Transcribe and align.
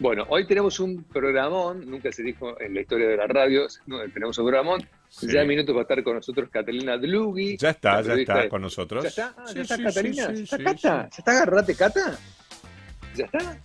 Bueno, 0.00 0.24
hoy 0.28 0.46
tenemos 0.46 0.78
un 0.78 1.02
programón, 1.04 1.90
nunca 1.90 2.12
se 2.12 2.22
dijo 2.22 2.60
en 2.60 2.72
la 2.72 2.82
historia 2.82 3.08
de 3.08 3.16
la 3.16 3.26
radio, 3.26 3.66
no, 3.86 3.98
tenemos 4.12 4.38
un 4.38 4.44
programón. 4.44 4.88
Ya 5.22 5.40
en 5.40 5.48
minutos 5.48 5.74
va 5.74 5.80
a 5.80 5.82
estar 5.82 6.02
con 6.04 6.14
nosotros 6.14 6.48
Catalina 6.50 6.96
Dlugi. 6.96 7.56
Ya 7.56 7.70
está, 7.70 8.00
ya 8.02 8.14
está 8.14 8.48
con 8.48 8.62
nosotros. 8.62 9.02
¿Ya 9.02 9.08
está? 9.08 9.34
Ah, 9.36 9.44
¿Ya 9.52 9.62
está 9.62 9.82
Catalina? 9.82 10.32
¿Ya 10.32 10.42
está 10.42 10.58
Cata? 10.58 11.08
¿Ya 11.10 11.16
está 11.18 11.30
Agarrate 11.32 11.74
Cata? 11.74 12.18
¿Ya 13.16 13.24
está? 13.24 13.58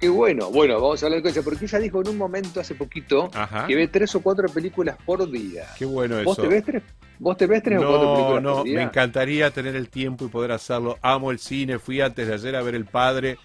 Qué 0.00 0.08
bueno. 0.08 0.50
Bueno, 0.50 0.74
vamos 0.80 1.02
a 1.02 1.06
hablar 1.06 1.22
de 1.22 1.28
cosas, 1.28 1.44
porque 1.44 1.64
ella 1.66 1.78
dijo 1.78 2.00
en 2.00 2.08
un 2.08 2.16
momento 2.16 2.60
hace 2.60 2.74
poquito 2.74 3.30
que 3.66 3.74
ve 3.74 3.88
tres 3.88 4.14
o 4.14 4.22
cuatro 4.22 4.48
películas 4.48 4.96
por 5.04 5.30
día. 5.30 5.66
Qué 5.78 5.84
bueno 5.84 6.22
¿Vos 6.22 6.38
eso. 6.38 6.48
Te 6.48 6.54
ves 6.54 6.64
tres, 6.64 6.82
¿Vos 7.18 7.36
te 7.36 7.46
ves 7.46 7.62
tres 7.62 7.78
o 7.82 7.86
cuatro 7.86 8.14
películas 8.14 8.42
no, 8.42 8.54
por 8.56 8.64
día? 8.64 8.76
me 8.76 8.82
encantaría 8.84 9.50
tener 9.50 9.76
el 9.76 9.90
tiempo 9.90 10.24
y 10.24 10.28
poder 10.28 10.52
hacerlo. 10.52 10.98
Amo 11.02 11.30
el 11.30 11.38
cine, 11.38 11.78
fui 11.78 12.00
antes 12.00 12.26
de 12.26 12.34
ayer 12.34 12.56
a 12.56 12.62
ver 12.62 12.74
El 12.74 12.86
Padre, 12.86 13.38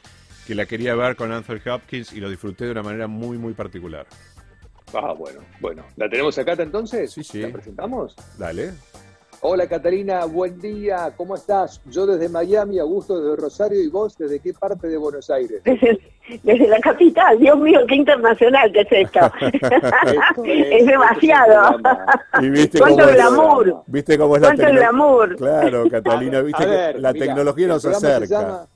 que 0.49 0.55
la 0.55 0.65
quería 0.65 0.95
ver 0.95 1.15
con 1.15 1.31
Anthony 1.31 1.59
Hopkins 1.71 2.11
y 2.11 2.19
lo 2.19 2.27
disfruté 2.27 2.65
de 2.65 2.71
una 2.71 2.81
manera 2.81 3.05
muy, 3.05 3.37
muy 3.37 3.53
particular. 3.53 4.07
Ah, 4.95 5.13
bueno, 5.15 5.41
bueno. 5.61 5.83
¿La 5.95 6.09
tenemos 6.09 6.35
acá 6.39 6.53
entonces? 6.53 7.11
Sí, 7.11 7.23
sí. 7.23 7.41
¿La 7.43 7.49
presentamos? 7.49 8.15
Dale. 8.35 8.71
Hola 9.41 9.67
Catalina, 9.67 10.25
buen 10.25 10.59
día, 10.59 11.13
¿cómo 11.15 11.35
estás? 11.35 11.79
Yo 11.85 12.07
desde 12.07 12.27
Miami, 12.29 12.79
Augusto 12.79 13.21
desde 13.21 13.39
Rosario 13.39 13.79
y 13.79 13.89
vos 13.89 14.17
desde 14.17 14.39
qué 14.39 14.51
parte 14.53 14.87
de 14.87 14.97
Buenos 14.97 15.29
Aires? 15.29 15.61
Desde, 15.63 15.99
desde 16.41 16.67
la 16.67 16.79
capital, 16.79 17.37
Dios 17.37 17.57
mío, 17.59 17.81
qué 17.87 17.95
internacional 17.97 18.71
que 18.73 18.81
es 18.81 18.87
esto. 18.91 19.19
Esto 19.53 20.43
es, 20.45 20.85
demasiado. 20.87 21.77
Y 22.41 22.49
viste 22.49 22.79
¿Cuánto 22.79 22.97
cómo 22.97 23.09
es- 23.09 23.15
glamour? 23.15 23.83
¿Viste 23.85 24.17
cómo 24.17 24.35
es 24.35 24.41
la 24.41 24.47
¿Cuánto 24.47 24.63
tecno- 24.63 24.73
glamour? 24.79 25.35
Claro, 25.35 25.83
Catalina, 25.91 26.41
viste 26.41 26.63
A 26.63 26.65
que 26.65 26.71
ver, 26.71 26.99
la 26.99 27.13
mira, 27.13 27.25
tecnología 27.27 27.67
nos 27.67 27.85
acerca. 27.85 28.67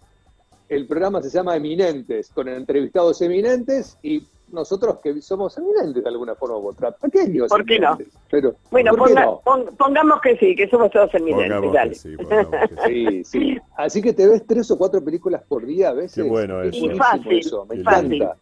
El 0.70 0.88
programa 0.88 1.22
se 1.22 1.30
llama 1.30 1.56
Eminentes, 1.56 2.30
con 2.34 2.48
entrevistados 2.48 3.22
eminentes 3.22 3.98
y 4.02 4.24
nosotros 4.52 5.00
que 5.04 5.20
somos 5.22 5.58
eminentes 5.58 6.04
de 6.04 6.10
alguna 6.10 6.36
forma 6.36 6.58
u 6.58 6.68
otra, 6.68 6.92
pequeños. 6.92 7.50
¿Por 7.50 7.66
qué 7.66 7.80
no? 7.80 7.98
Pero, 8.30 8.56
Bueno, 8.70 8.92
¿por 8.96 9.08
qué 9.08 9.14
ponga- 9.16 9.26
no? 9.26 9.42
pon- 9.44 9.76
pongamos 9.78 10.22
que 10.22 10.38
sí, 10.38 10.56
que 10.56 10.68
somos 10.70 10.92
todos 10.92 11.14
eminentes, 11.16 11.72
dale. 11.74 11.90
que 11.90 11.96
sí, 11.96 12.16
que 12.18 12.26
sí. 12.26 12.76
Sí, 12.86 13.24
sí. 13.24 13.58
Así 13.78 14.02
que 14.02 14.14
te 14.14 14.28
ves 14.28 14.46
tres 14.46 14.70
o 14.72 14.78
cuatro 14.78 15.04
películas 15.04 15.42
por 15.48 15.66
día 15.66 15.90
a 15.90 15.94
veces. 15.94 16.24
Qué 16.24 16.30
bueno 16.30 16.62
Es 16.62 16.70
eso. 16.76 16.80
buenísimo 16.86 17.04
Fácil, 17.06 17.40
eso, 17.40 17.66
me 17.66 17.84
fácil. 17.84 18.14
encanta. 18.14 18.38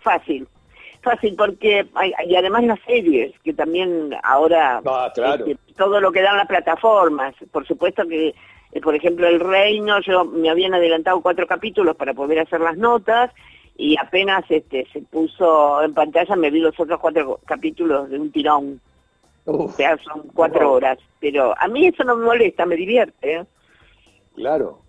Fácil. 0.00 0.48
Fácil, 1.02 1.36
porque 1.36 1.86
hay, 1.94 2.12
y 2.26 2.34
además 2.34 2.64
las 2.64 2.80
series, 2.86 3.32
que 3.44 3.52
también 3.52 4.10
ahora 4.24 4.80
Ah, 4.84 5.12
claro. 5.14 5.46
este, 5.46 5.58
todo 5.76 6.00
lo 6.00 6.10
que 6.10 6.22
dan 6.22 6.36
las 6.36 6.48
plataformas, 6.48 7.34
por 7.52 7.64
supuesto 7.66 8.06
que, 8.08 8.34
eh, 8.76 8.80
por 8.80 8.94
ejemplo, 8.94 9.26
El 9.26 9.40
Reino, 9.40 10.00
yo 10.00 10.24
me 10.24 10.50
habían 10.50 10.74
adelantado 10.74 11.20
cuatro 11.22 11.46
capítulos 11.46 11.96
para 11.96 12.14
poder 12.14 12.40
hacer 12.40 12.60
las 12.60 12.76
notas, 12.76 13.30
y 13.76 13.96
apenas 13.98 14.44
este 14.50 14.86
se 14.92 15.00
puso 15.02 15.82
en 15.82 15.92
pantalla 15.94 16.34
me 16.36 16.50
vi 16.50 16.60
los 16.60 16.78
otros 16.78 16.98
cuatro 17.00 17.40
capítulos 17.44 18.08
de 18.10 18.18
un 18.18 18.30
tirón, 18.32 18.80
o 19.44 19.68
sea, 19.70 19.96
son 19.98 20.22
cuatro 20.34 20.66
Wow. 20.68 20.76
horas, 20.76 20.98
pero 21.20 21.54
a 21.58 21.68
mí 21.68 21.86
eso 21.86 22.02
no 22.04 22.16
me 22.16 22.24
molesta, 22.26 22.66
me 22.66 22.76
divierte, 22.76 23.34
¿eh? 23.36 23.44
claro. 24.34 24.80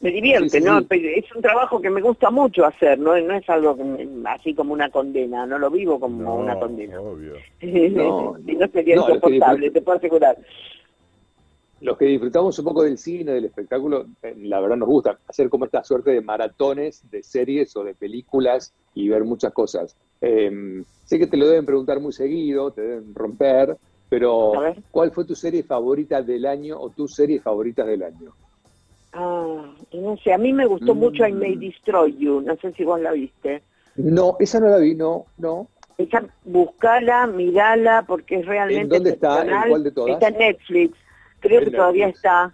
Me 0.00 0.12
divierte, 0.12 0.48
Sí, 0.50 0.58
sí, 0.60 0.64
¿no? 0.64 0.80
sí. 0.80 0.86
Es 1.16 1.34
un 1.34 1.42
trabajo 1.42 1.80
que 1.80 1.90
me 1.90 2.00
gusta 2.00 2.30
mucho 2.30 2.64
hacer, 2.64 3.00
¿no? 3.00 3.18
No 3.20 3.34
es 3.34 3.50
algo 3.50 3.76
así 4.26 4.54
como 4.54 4.72
una 4.72 4.88
condena, 4.90 5.44
no 5.44 5.58
lo 5.58 5.70
vivo 5.70 5.98
como 5.98 6.22
No, 6.22 6.34
una 6.36 6.54
condena. 6.56 7.00
obvio. 7.00 7.34
No, 7.62 8.36
no 8.38 8.68
sería 8.68 8.94
no, 8.94 9.02
es 9.02 9.06
que 9.08 9.14
insoportable, 9.14 9.70
te 9.72 9.82
puedo 9.82 9.98
asegurar. 9.98 10.36
Los 11.80 11.96
que 11.96 12.06
disfrutamos 12.06 12.58
un 12.58 12.64
poco 12.64 12.82
del 12.82 12.98
cine, 12.98 13.32
del 13.32 13.44
espectáculo, 13.44 14.06
eh, 14.22 14.34
la 14.38 14.60
verdad 14.60 14.76
nos 14.76 14.88
gusta 14.88 15.18
hacer 15.28 15.48
como 15.48 15.64
esta 15.64 15.84
suerte 15.84 16.10
de 16.10 16.20
maratones 16.20 17.08
de 17.08 17.22
series 17.22 17.74
o 17.76 17.84
de 17.84 17.94
películas 17.94 18.74
y 18.94 19.08
ver 19.08 19.24
muchas 19.24 19.52
cosas. 19.52 19.96
Eh, 20.20 20.82
sé 21.04 21.18
que 21.18 21.28
te 21.28 21.36
lo 21.36 21.46
deben 21.46 21.64
preguntar 21.66 22.00
muy 22.00 22.12
seguido, 22.12 22.72
te 22.72 22.82
deben 22.82 23.14
romper, 23.14 23.76
pero. 24.08 24.52
¿cuál 24.90 25.12
fue 25.12 25.24
tu 25.24 25.34
serie 25.36 25.62
favorita 25.62 26.20
del 26.22 26.46
año 26.46 26.80
o 26.80 26.90
tus 26.90 27.14
series 27.14 27.42
favoritas 27.42 27.86
del 27.86 28.02
año? 28.02 28.34
Ah, 29.12 29.72
no 29.92 30.16
sé, 30.18 30.32
a 30.32 30.38
mí 30.38 30.52
me 30.52 30.66
gustó 30.66 30.94
Mm. 30.94 30.98
mucho 30.98 31.26
I 31.26 31.32
May 31.32 31.56
Destroy 31.56 32.16
You, 32.18 32.40
no 32.40 32.56
sé 32.56 32.72
si 32.72 32.84
vos 32.84 33.00
la 33.00 33.12
viste. 33.12 33.62
No, 33.96 34.36
esa 34.40 34.60
no 34.60 34.68
la 34.68 34.78
vi, 34.78 34.94
no, 34.94 35.26
no. 35.38 35.68
Esa, 35.96 36.24
buscala, 36.44 37.26
mirala, 37.26 38.04
porque 38.06 38.36
es 38.40 38.46
realmente 38.46 38.82
¿En 38.82 38.88
dónde 38.88 39.10
está? 39.10 39.28
¿En 39.28 39.48
excepcional. 39.48 39.68
cuál 39.68 39.84
de 39.84 39.90
todas? 39.92 40.12
Está 40.14 40.28
en 40.28 40.38
Netflix, 40.38 40.98
creo 41.40 41.60
que 41.62 41.70
todavía 41.70 42.08
está. 42.08 42.52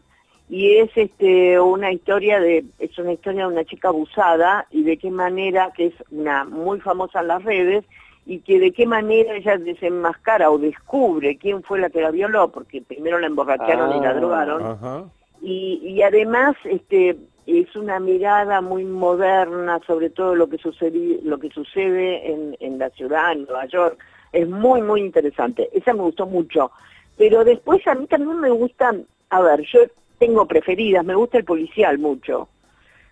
Y 0.48 0.76
es 0.76 0.90
este 0.96 1.58
una 1.58 1.90
historia 1.90 2.38
de 2.38 2.64
es 2.78 2.98
una 2.98 3.12
historia 3.12 3.46
de 3.46 3.52
una 3.52 3.64
chica 3.64 3.88
abusada 3.88 4.66
y 4.70 4.82
de 4.82 4.98
qué 4.98 5.10
manera 5.10 5.72
que 5.74 5.86
es 5.86 5.94
una 6.10 6.44
muy 6.44 6.80
famosa 6.80 7.20
en 7.20 7.28
las 7.28 7.42
redes 7.44 7.84
y 8.26 8.40
que 8.40 8.58
de 8.58 8.72
qué 8.72 8.86
manera 8.86 9.34
ella 9.36 9.56
desenmascara 9.58 10.50
o 10.50 10.58
descubre 10.58 11.36
quién 11.38 11.62
fue 11.62 11.78
la 11.80 11.88
que 11.90 12.00
la 12.02 12.10
violó 12.10 12.48
porque 12.52 12.82
primero 12.82 13.18
la 13.18 13.26
emborracharon 13.26 13.96
y 13.96 14.00
la 14.00 14.10
Ah. 14.10 14.14
drogaron. 14.14 15.10
y 15.40 16.02
además 16.02 16.56
este 16.64 17.16
es 17.46 17.74
una 17.76 18.00
mirada 18.00 18.60
muy 18.60 18.84
moderna 18.84 19.80
sobre 19.86 20.08
todo 20.10 20.34
lo 20.34 20.48
que 20.48 20.58
sucede 20.58 21.20
lo 21.22 21.38
que 21.38 21.50
sucede 21.50 22.30
en, 22.32 22.56
en 22.60 22.78
la 22.78 22.90
ciudad 22.90 23.32
en 23.32 23.44
Nueva 23.44 23.66
York. 23.66 23.98
Es 24.32 24.48
muy 24.48 24.82
muy 24.82 25.00
interesante. 25.00 25.68
Esa 25.72 25.92
me 25.92 26.00
gustó 26.02 26.26
mucho 26.26 26.70
pero 27.16 27.44
después 27.44 27.86
a 27.86 27.94
mí 27.94 28.06
también 28.06 28.40
me 28.40 28.50
gusta 28.50 28.94
a 29.30 29.40
ver 29.42 29.60
yo 29.72 29.80
tengo 30.18 30.46
preferidas 30.46 31.04
me 31.04 31.14
gusta 31.14 31.38
el 31.38 31.44
policial 31.44 31.98
mucho 31.98 32.48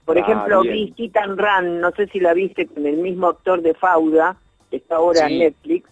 por 0.05 0.17
Ah, 0.19 0.21
ejemplo 0.21 0.63
bien. 0.63 0.95
vi 0.97 1.11
Run 1.15 1.81
no 1.81 1.91
sé 1.93 2.07
si 2.09 2.21
la 2.21 2.35
viste 2.35 2.67
con 2.67 2.87
el 2.87 2.97
mismo 2.99 3.29
actor 3.29 3.63
de 3.63 3.75
Fauda 3.75 4.37
que 4.71 4.77
está 4.79 4.97
ahora 4.97 5.27
Sí. 5.29 5.33
en 5.35 5.39
Netflix 5.41 5.89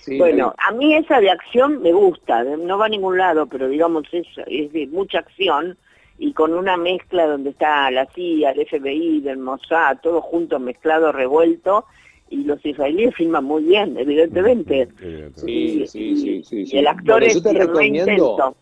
Sí, 0.00 0.16
bueno, 0.16 0.54
a 0.66 0.72
mí 0.72 0.94
esa 0.94 1.20
de 1.20 1.30
acción 1.30 1.82
me 1.82 1.92
gusta, 1.92 2.42
no 2.44 2.78
va 2.78 2.86
a 2.86 2.88
ningún 2.88 3.18
lado, 3.18 3.46
pero 3.46 3.68
digamos 3.68 4.04
es, 4.12 4.26
es 4.46 4.72
de 4.72 4.86
mucha 4.86 5.18
acción 5.18 5.76
y 6.18 6.32
con 6.32 6.54
una 6.54 6.76
mezcla 6.78 7.26
donde 7.26 7.50
está 7.50 7.90
la 7.90 8.06
CIA, 8.06 8.52
el 8.52 8.66
FBI, 8.66 9.20
del 9.20 9.36
Mossad, 9.38 9.98
todo 10.00 10.22
junto, 10.22 10.58
mezclado, 10.60 11.12
revuelto, 11.12 11.84
y 12.30 12.44
los 12.44 12.64
israelíes 12.64 13.14
filman 13.14 13.44
muy 13.44 13.64
bien, 13.64 13.96
evidentemente. 13.96 14.88
Sí, 15.36 15.86
sí, 15.86 16.16
sí, 16.16 16.42
sí, 16.44 16.64
Y 16.72 16.78
el 16.78 16.86
actor 16.86 17.20
Bueno, 17.20 17.26
es 17.26 17.34
yo 17.34 17.42
te 17.42 17.52
re 17.52 17.58
recomiendo- 17.66 18.02
intenso. 18.02 18.56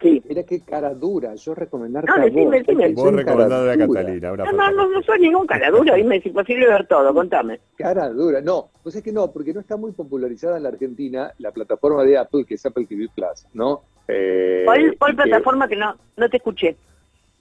Sí. 0.00 0.20
Mira 0.28 0.42
qué 0.42 0.60
cara 0.62 0.92
dura, 0.94 1.32
yo 1.36 1.54
recomendarte 1.54 2.08
No, 2.10 2.14
a 2.16 2.26
vos. 2.26 2.50
decime. 2.50 2.88
Vos 2.92 3.04
soy 3.04 3.16
recomendando 3.18 3.70
a. 3.70 3.76
Catalina. 3.76 4.32
Una 4.32 4.44
No, 4.46 4.52
no, 4.52 4.70
no, 4.72 4.88
no 4.88 5.02
soy 5.04 5.20
ningún 5.20 5.46
cara 5.46 5.70
dura, 5.70 5.94
dime, 5.94 6.16
es 6.16 6.26
imposible 6.26 6.66
ver 6.66 6.88
todo, 6.88 7.14
contame. 7.14 7.60
Cara 7.76 8.08
dura, 8.08 8.40
no, 8.40 8.70
pues 8.82 8.96
es 8.96 9.02
que 9.04 9.12
no, 9.12 9.30
porque 9.30 9.54
no 9.54 9.60
está 9.60 9.76
muy 9.76 9.92
popularizada 9.92 10.56
en 10.56 10.64
la 10.64 10.70
Argentina 10.70 11.32
la 11.38 11.52
plataforma 11.52 12.02
de 12.02 12.18
Apple, 12.18 12.44
que 12.44 12.54
es 12.54 12.66
Apple 12.66 12.86
TV 12.86 13.06
Plus, 13.14 13.46
¿no? 13.54 13.82
Eh, 14.08 14.62
¿Cuál, 14.64 14.96
cuál 14.98 15.12
y 15.12 15.16
que 15.16 15.22
plataforma 15.22 15.68
que 15.68 15.76
no, 15.76 15.94
no 16.16 16.28
te 16.28 16.38
escuché? 16.38 16.76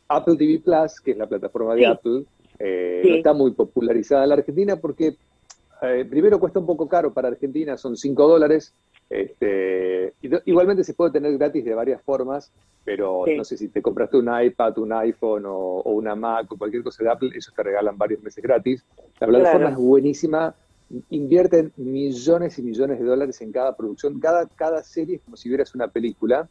Apple 0.10 0.36
TV 0.36 0.60
Plus, 0.64 1.02
que 1.02 1.12
es 1.12 1.18
la 1.18 1.26
plataforma 1.28 1.74
de 1.74 1.80
Sí. 1.80 1.86
Apple, 1.86 2.24
eh, 2.60 3.02
Sí. 3.04 3.10
no 3.10 3.16
está 3.16 3.34
muy 3.34 3.52
popularizada 3.54 4.22
en 4.22 4.30
la 4.30 4.36
Argentina 4.36 4.76
porque 4.76 5.16
eh, 5.82 6.06
primero 6.10 6.40
cuesta 6.40 6.60
un 6.60 6.66
poco 6.66 6.88
caro 6.88 7.14
para 7.14 7.28
Argentina, 7.30 7.78
son 7.78 7.96
5 7.98 8.28
dólares. 8.28 8.74
Este, 9.10 10.14
igualmente 10.46 10.84
se 10.84 10.94
puede 10.94 11.12
tener 11.12 11.38
gratis 11.38 11.66
de 11.66 11.74
varias 11.74 12.02
formas, 12.02 12.52
pero 12.86 13.24
Sí. 13.26 13.36
no 13.38 13.44
sé 13.44 13.58
si 13.58 13.68
te 13.68 13.82
compraste 13.82 14.18
un 14.18 14.30
iPad, 14.42 14.78
un 14.78 14.94
iPhone 14.94 15.46
o, 15.46 15.54
o 15.80 15.92
una 15.92 16.16
Mac 16.16 16.52
o 16.52 16.58
cualquier 16.58 16.82
cosa 16.84 17.04
de 17.04 17.10
Apple, 17.10 17.30
ellos 17.32 17.52
te 17.56 17.64
regalan 17.64 17.98
varios 17.98 18.22
meses 18.24 18.42
gratis. 18.44 18.86
La 19.20 19.28
plataforma 19.28 19.68
Claro. 19.68 19.82
es 19.82 19.86
buenísima, 19.88 20.56
invierten 21.10 21.72
millones 21.78 22.58
y 22.60 22.64
millones 22.64 23.00
de 23.00 23.06
dólares 23.06 23.42
en 23.42 23.52
cada 23.52 23.76
producción, 23.76 24.20
cada, 24.20 24.48
cada 24.48 24.84
serie 24.84 25.16
es 25.18 25.22
como 25.22 25.36
si 25.38 25.50
vieras 25.50 25.76
una 25.76 25.88
película. 25.90 26.48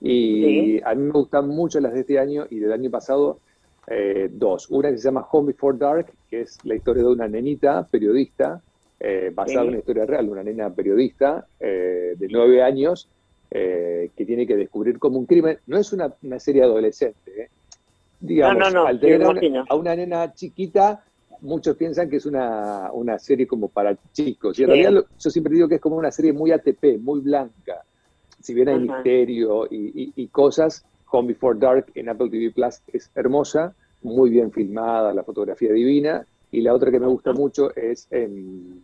Y 0.00 0.42
Sí. 0.42 0.80
a 0.84 0.94
mí 0.94 1.02
me 1.04 1.12
gustan 1.12 1.48
mucho 1.48 1.80
las 1.80 1.94
de 1.94 2.00
este 2.00 2.18
año 2.18 2.46
y 2.50 2.58
del 2.58 2.72
año 2.72 2.90
pasado 2.90 3.38
eh, 3.86 4.30
dos. 4.32 4.70
Una 4.70 4.90
que 4.90 4.96
se 4.98 5.04
llama 5.04 5.26
Home 5.30 5.48
Before 5.52 5.76
Dark, 5.76 6.06
que 6.30 6.40
es 6.42 6.58
la 6.64 6.74
historia 6.74 7.02
de 7.02 7.08
una 7.10 7.28
nenita 7.28 7.86
periodista, 7.90 8.62
eh, 9.06 9.30
basada 9.34 9.60
Sí. 9.60 9.64
en 9.64 9.68
una 9.68 9.78
historia 9.78 10.06
real, 10.06 10.28
una 10.30 10.42
nena 10.42 10.72
periodista 10.74 11.46
eh, 11.60 12.14
de 12.16 12.28
nueve 12.30 12.62
años 12.62 13.10
eh, 13.50 14.10
que 14.16 14.24
tiene 14.24 14.46
que 14.46 14.56
descubrir 14.56 14.98
como 14.98 15.18
un 15.18 15.26
crimen. 15.26 15.58
No 15.66 15.76
es 15.78 15.92
una, 15.92 16.12
una 16.22 16.38
serie 16.38 16.62
adolescente, 16.62 17.42
¿eh? 17.42 17.48
digamos, 18.18 18.58
No, 18.58 18.70
no, 18.70 18.80
no, 18.82 18.86
al 18.86 18.98
tener 18.98 19.22
a 19.22 19.28
una, 19.28 19.38
imagino. 19.40 19.64
a 19.68 19.74
una 19.76 19.94
nena 19.94 20.32
chiquita, 20.32 21.04
muchos 21.40 21.76
piensan 21.76 22.08
que 22.08 22.16
es 22.16 22.26
una, 22.26 22.90
una 22.92 23.18
serie 23.18 23.46
como 23.46 23.68
para 23.68 23.96
chicos. 24.12 24.58
Y 24.58 24.62
en 24.62 24.68
Sí. 24.68 24.72
realidad 24.72 24.92
lo- 24.92 25.06
yo 25.18 25.30
siempre 25.30 25.54
digo 25.54 25.68
que 25.68 25.74
es 25.76 25.80
como 25.80 25.96
una 25.96 26.10
serie 26.10 26.32
muy 26.32 26.50
ATP, 26.52 26.98
muy 26.98 27.20
blanca. 27.20 27.84
Si 28.40 28.54
bien 28.54 28.68
hay 28.68 28.76
Ajá. 28.76 28.94
misterio 28.96 29.66
y, 29.70 30.02
y- 30.02 30.12
y 30.16 30.28
cosas, 30.28 30.84
Home 31.12 31.28
Before 31.28 31.58
Dark 31.58 31.86
en 31.94 32.08
Apple 32.08 32.30
TV 32.30 32.50
Plus 32.52 32.80
es 32.86 33.10
hermosa, 33.14 33.74
muy 34.02 34.30
bien 34.30 34.50
filmada, 34.50 35.12
la 35.14 35.22
fotografía 35.24 35.72
divina. 35.72 36.26
Y 36.50 36.60
la 36.62 36.72
otra 36.72 36.90
que 36.90 37.00
me 37.00 37.06
gusta 37.08 37.32
mucho 37.32 37.74
es 37.74 38.06
em, 38.10 38.80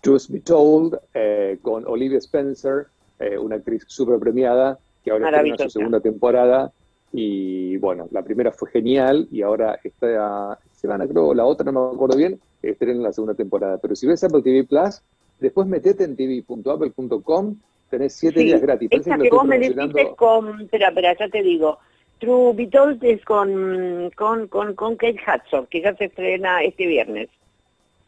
Truth 0.00 0.28
Be 0.28 0.40
Told, 0.40 0.98
eh, 1.14 1.58
con 1.62 1.86
Olivia 1.86 2.18
Spencer, 2.18 2.86
eh, 3.18 3.38
una 3.38 3.56
actriz 3.56 3.84
súper 3.86 4.18
premiada, 4.18 4.78
que 5.04 5.10
ahora 5.10 5.26
estrena 5.26 5.42
su 5.42 5.50
Maravillosa. 5.50 5.78
segunda 5.78 6.00
temporada. 6.00 6.72
Y 7.12 7.76
bueno, 7.78 8.08
la 8.12 8.22
primera 8.22 8.52
fue 8.52 8.70
genial 8.70 9.26
y 9.32 9.42
ahora 9.42 9.78
está, 9.82 10.58
se 10.72 10.86
van 10.86 11.02
a, 11.02 11.08
creo, 11.08 11.34
la 11.34 11.44
otra 11.44 11.70
no 11.72 11.88
me 11.88 11.94
acuerdo 11.94 12.16
bien, 12.16 12.40
estrenan 12.62 13.02
la 13.02 13.12
segunda 13.12 13.34
temporada. 13.34 13.78
Pero 13.78 13.96
si 13.96 14.06
ves 14.06 14.22
Apple 14.22 14.42
TV 14.42 14.64
Plus, 14.64 15.02
después 15.40 15.66
metete 15.66 16.04
en 16.04 16.16
tv.apple.com, 16.16 17.56
tenés 17.90 18.14
siete 18.14 18.40
días 18.40 18.62
gratis. 18.62 18.88
Esa 18.92 19.18
que, 19.18 19.28
vos 19.28 19.44
me 19.44 19.58
dijiste 19.58 20.12
con, 20.16 20.60
espera, 20.60 20.88
espera, 20.88 21.16
ya 21.18 21.28
te 21.28 21.42
digo, 21.42 21.78
True 22.20 22.52
Beatles 22.54 22.98
es 23.02 23.24
con, 23.24 24.10
con, 24.14 24.46
con, 24.46 24.74
con 24.74 24.96
Kate 24.96 25.18
Hudson, 25.26 25.66
que 25.66 25.80
ya 25.80 25.94
se 25.96 26.04
estrena 26.04 26.62
este 26.62 26.86
viernes. 26.86 27.28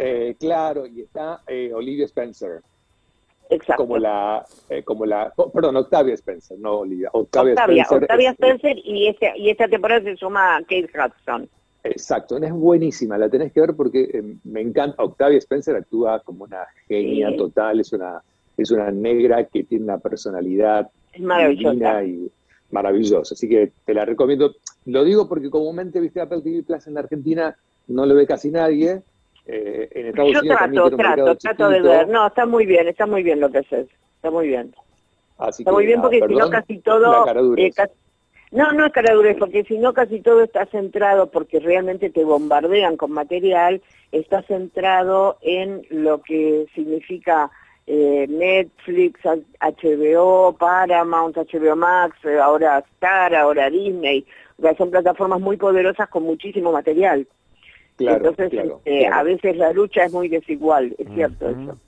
Eh, 0.04 0.34
claro, 0.37 0.84
y 0.84 1.02
está 1.02 1.43
eh, 1.46 1.70
Olivia 1.72 2.06
Spencer. 2.06 2.60
Exacto. 3.49 3.84
Como 3.84 3.99
la, 3.99 4.44
eh, 4.69 4.82
como 4.82 5.06
la, 5.06 5.32
oh, 5.37 5.49
perdón, 5.52 5.76
Octavia 5.76 6.14
Spencer, 6.14 6.58
no 6.58 6.78
Olivia. 6.78 7.08
Octavia, 7.12 7.52
Spencer, 7.52 8.02
Octavia 8.02 8.31
Spencer 8.31 8.78
y, 8.82 9.06
este, 9.06 9.32
y 9.37 9.50
esta 9.50 9.69
temporada 9.69 10.02
se 10.02 10.16
suma 10.16 10.58
Kate 10.62 10.90
Hudson. 10.93 11.49
Exacto, 11.84 12.37
es 12.37 12.52
buenísima, 12.52 13.16
la 13.16 13.28
tenés 13.28 13.52
que 13.52 13.60
ver 13.60 13.75
porque 13.76 14.25
me 14.43 14.60
encanta. 14.60 15.00
Octavia 15.00 15.38
Spencer 15.38 15.76
actúa 15.76 16.19
como 16.19 16.44
una 16.44 16.66
genia 16.88 17.37
total, 17.37 17.78
es 17.78 17.93
una, 17.93 18.20
es 18.56 18.72
una 18.72 18.90
negra 18.90 19.44
que 19.44 19.62
tiene 19.62 19.84
una 19.84 19.98
personalidad 19.98 20.90
es 21.12 21.20
maravillosa. 21.20 22.05
y 22.05 22.28
maravillosa. 22.72 23.34
Así 23.34 23.48
que 23.48 23.70
te 23.84 23.94
la 23.94 24.05
recomiendo. 24.05 24.56
Lo 24.87 25.05
digo 25.05 25.28
porque 25.28 25.48
comúnmente, 25.48 26.00
viste, 26.00 26.20
Apple 26.20 26.40
TV 26.43 26.64
Plus 26.64 26.88
en 26.88 26.98
Argentina 26.98 27.56
no 27.87 28.05
lo 28.05 28.16
ve 28.16 28.26
casi 28.26 28.50
nadie 28.50 29.02
eh, 29.46 29.88
en 29.92 30.06
Estados 30.06 30.32
Yo 30.32 30.40
Unidos 30.40 30.58
trato, 30.58 30.96
trato, 30.96 31.36
trato 31.36 31.68
de 31.68 31.80
ver. 31.80 32.08
No, 32.08 32.26
está 32.26 32.46
muy 32.46 32.66
bien, 32.66 32.88
está 32.88 33.06
muy 33.06 33.22
bien 33.22 33.40
lo 33.40 33.50
que 33.50 33.58
haces. 33.58 33.88
Está 34.16 34.30
muy 34.30 34.48
bien. 34.48 34.74
está 35.48 35.72
muy 35.72 35.86
bien 35.86 36.00
porque 36.00 36.20
si 36.26 36.34
no 36.34 36.50
casi 36.50 36.78
todo... 36.78 37.26
Eh, 37.56 37.72
no, 38.52 38.70
no 38.72 38.84
es 38.84 38.92
caradurez, 38.92 39.36
porque 39.38 39.64
si 39.64 39.78
no 39.78 39.94
casi 39.94 40.20
todo 40.20 40.42
está 40.42 40.66
centrado, 40.66 41.30
porque 41.30 41.58
realmente 41.58 42.10
te 42.10 42.22
bombardean 42.22 42.98
con 42.98 43.10
material, 43.10 43.80
está 44.12 44.42
centrado 44.42 45.38
en 45.40 45.86
lo 45.88 46.20
que 46.20 46.66
significa 46.74 47.50
eh, 47.86 48.26
Netflix, 48.28 49.20
HBO, 49.24 50.54
Paramount, 50.58 51.36
HBO 51.36 51.76
Max, 51.76 52.14
ahora 52.42 52.84
Star, 52.96 53.34
ahora 53.34 53.70
Disney. 53.70 54.26
son 54.76 54.90
plataformas 54.90 55.40
muy 55.40 55.56
poderosas 55.56 56.08
con 56.10 56.22
muchísimo 56.22 56.72
material. 56.72 57.26
Entonces, 57.98 58.52
este, 58.52 59.06
a 59.06 59.22
veces 59.22 59.56
la 59.56 59.72
lucha 59.72 60.04
es 60.04 60.12
muy 60.12 60.28
desigual, 60.28 60.94
es 60.98 61.08
cierto 61.14 61.48
eso. 61.48 61.78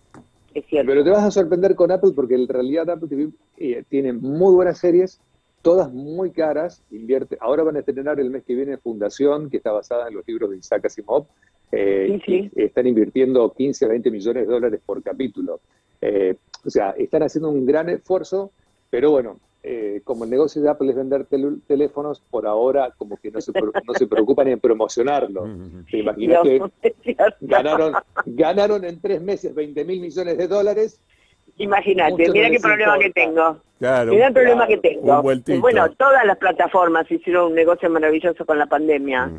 Es 0.54 0.64
cierto. 0.66 0.90
Pero 0.90 1.04
te 1.04 1.10
vas 1.10 1.24
a 1.24 1.30
sorprender 1.30 1.74
con 1.74 1.90
Apple 1.90 2.12
porque 2.14 2.34
en 2.34 2.46
realidad 2.46 2.88
Apple 2.88 3.08
TV 3.08 3.30
eh, 3.58 3.82
tiene 3.88 4.12
muy 4.12 4.54
buenas 4.54 4.78
series, 4.78 5.20
todas 5.62 5.92
muy 5.92 6.30
caras, 6.30 6.84
invierte. 6.90 7.36
Ahora 7.40 7.64
van 7.64 7.76
a 7.76 7.80
estrenar 7.80 8.20
el 8.20 8.30
mes 8.30 8.44
que 8.44 8.54
viene 8.54 8.76
Fundación, 8.76 9.50
que 9.50 9.56
está 9.56 9.72
basada 9.72 10.08
en 10.08 10.14
los 10.14 10.26
libros 10.28 10.50
de 10.50 10.58
Isaac 10.58 10.86
Asimov. 10.86 11.26
Eh, 11.72 12.50
están 12.54 12.86
invirtiendo 12.86 13.52
15 13.52 13.84
a 13.84 13.88
20 13.88 14.10
millones 14.10 14.46
de 14.46 14.52
dólares 14.52 14.80
por 14.84 15.02
capítulo. 15.02 15.60
Eh, 16.00 16.36
o 16.64 16.70
sea, 16.70 16.90
están 16.90 17.22
haciendo 17.22 17.50
un 17.50 17.66
gran 17.66 17.88
esfuerzo, 17.88 18.52
pero 18.90 19.10
bueno, 19.10 19.40
eh, 19.66 20.02
como 20.04 20.24
el 20.24 20.30
negocio 20.30 20.60
de 20.60 20.68
Apple 20.68 20.90
es 20.90 20.96
vender 20.96 21.24
teléfonos, 21.66 22.20
por 22.20 22.46
ahora 22.46 22.92
como 22.98 23.16
que 23.16 23.30
no 23.30 23.40
se, 23.40 23.50
no 23.50 23.94
se 23.94 24.06
preocupan 24.06 24.48
en 24.48 24.60
promocionarlo. 24.60 25.48
¿Te 25.90 26.00
imaginas 26.00 26.42
que 26.42 27.16
ganaron, 27.40 27.94
ganaron 28.26 28.84
en 28.84 29.00
tres 29.00 29.22
meses 29.22 29.54
20 29.54 29.84
mil 29.86 30.02
millones 30.02 30.36
de 30.36 30.48
dólares? 30.48 31.00
Imagínate, 31.56 32.28
mira 32.30 32.50
qué 32.50 32.60
problema 32.60 32.98
que 32.98 33.10
tengo. 33.10 33.56
mira 33.80 34.26
el 34.26 34.32
problema 34.34 34.66
que 34.66 34.76
tengo. 34.76 35.22
Bueno, 35.22 35.90
todas 35.92 36.26
las 36.26 36.36
plataformas 36.36 37.10
hicieron 37.10 37.46
un 37.46 37.54
negocio 37.54 37.88
maravilloso 37.88 38.44
con 38.44 38.58
la 38.58 38.66
pandemia. 38.66 39.30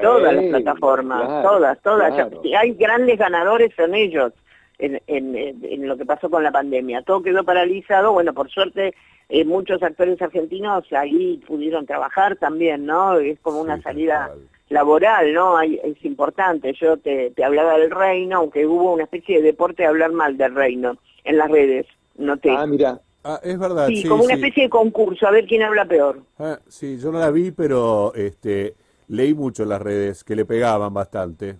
Todas 0.00 0.34
las 0.34 0.44
plataformas, 0.44 1.42
todas, 1.42 1.82
todas. 1.82 2.28
Hay 2.56 2.74
grandes 2.74 3.18
ganadores 3.18 3.74
son 3.74 3.96
ellos 3.96 4.32
en, 4.78 5.02
en, 5.08 5.34
en, 5.36 5.88
lo 5.88 5.96
que 5.96 6.06
pasó 6.06 6.30
con 6.30 6.44
la 6.44 6.52
pandemia. 6.52 7.02
Todo 7.02 7.24
quedó 7.24 7.42
paralizado, 7.42 8.12
bueno, 8.12 8.32
por 8.32 8.48
suerte 8.48 8.94
eh, 9.34 9.46
muchos 9.46 9.82
actores 9.82 10.20
argentinos 10.20 10.84
ahí 10.92 11.42
pudieron 11.46 11.86
trabajar 11.86 12.36
también, 12.36 12.84
¿no? 12.84 13.16
Es 13.16 13.40
como 13.40 13.62
una 13.62 13.80
salida 13.80 14.30
laboral, 14.68 15.32
¿no? 15.32 15.58
es 15.58 16.04
importante. 16.04 16.74
Yo 16.74 16.98
te, 16.98 17.32
hablaba 17.42 17.78
del 17.78 17.90
reino, 17.90 18.36
aunque 18.36 18.66
hubo 18.66 18.92
una 18.92 19.04
especie 19.04 19.38
de 19.38 19.42
deporte 19.42 19.84
de 19.84 19.88
hablar 19.88 20.12
mal 20.12 20.36
del 20.36 20.54
reino 20.54 20.98
en 21.24 21.38
las 21.38 21.50
redes, 21.50 21.86
noté. 22.18 22.50
Ah, 22.50 22.66
mira. 22.66 23.00
Ah, 23.24 23.40
es 23.42 23.58
verdad. 23.58 23.86
Sí, 23.86 24.06
como 24.06 24.24
una 24.24 24.34
especie 24.34 24.64
de 24.64 24.68
concurso, 24.68 25.26
a 25.26 25.30
ver 25.30 25.46
quién 25.46 25.62
habla 25.62 25.86
peor. 25.86 26.20
Ah, 26.38 26.58
sí, 26.68 26.98
yo 26.98 27.10
no 27.10 27.18
la 27.18 27.30
vi, 27.30 27.52
pero 27.52 28.12
este, 28.14 28.74
leí 29.08 29.32
mucho 29.32 29.62
en 29.62 29.70
las 29.70 29.80
redes 29.80 30.24
que 30.24 30.36
le 30.36 30.44
pegaban 30.44 30.92
bastante. 30.92 31.56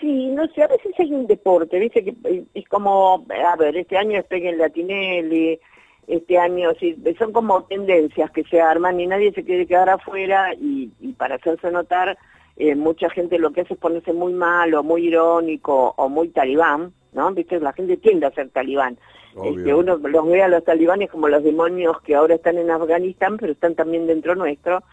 Sí, 0.00 0.28
no 0.28 0.46
sé, 0.54 0.62
a 0.62 0.68
veces 0.68 0.92
hay 0.98 1.12
un 1.12 1.26
deporte, 1.26 1.78
dice 1.78 2.02
que 2.02 2.14
eh, 2.24 2.44
es 2.54 2.66
como, 2.66 3.26
a 3.28 3.56
ver, 3.56 3.76
este 3.76 3.98
año 3.98 4.18
es 4.18 4.24
Peguen 4.24 4.56
Latinelli, 4.56 5.60
este 6.06 6.38
año, 6.38 6.70
sí, 6.78 6.96
son 7.18 7.32
como 7.32 7.64
tendencias 7.64 8.30
que 8.30 8.44
se 8.44 8.60
arman 8.60 9.00
y 9.00 9.06
nadie 9.06 9.32
se 9.32 9.44
quiere 9.44 9.66
quedar 9.66 9.88
afuera 9.88 10.54
y, 10.54 10.88
para 11.16 11.36
hacerse 11.36 11.70
notar, 11.70 12.16
eh, 12.56 12.74
mucha 12.74 13.10
gente 13.10 13.38
lo 13.38 13.52
que 13.52 13.62
hace 13.62 13.74
es 13.74 13.80
ponerse 13.80 14.12
muy 14.12 14.32
mal 14.32 14.74
o 14.74 14.82
muy 14.82 15.06
irónico 15.06 15.94
o 15.96 16.08
muy 16.08 16.28
talibán, 16.28 16.92
¿no? 17.12 17.32
Viste, 17.32 17.58
la 17.60 17.72
gente 17.72 17.96
tiende 17.96 18.26
a 18.26 18.32
ser 18.32 18.50
talibán. 18.50 18.98
Este, 19.42 19.74
uno 19.74 19.96
los 19.96 20.26
ve 20.28 20.42
a 20.44 20.48
los 20.48 20.62
talibanes 20.62 21.10
como 21.10 21.28
los 21.28 21.42
demonios 21.42 22.00
que 22.02 22.14
ahora 22.14 22.36
están 22.36 22.56
en 22.56 22.70
Afganistán, 22.70 23.36
pero 23.36 23.52
están 23.52 23.74
también 23.74 24.06
dentro 24.06 24.36
nuestro, 24.36 24.84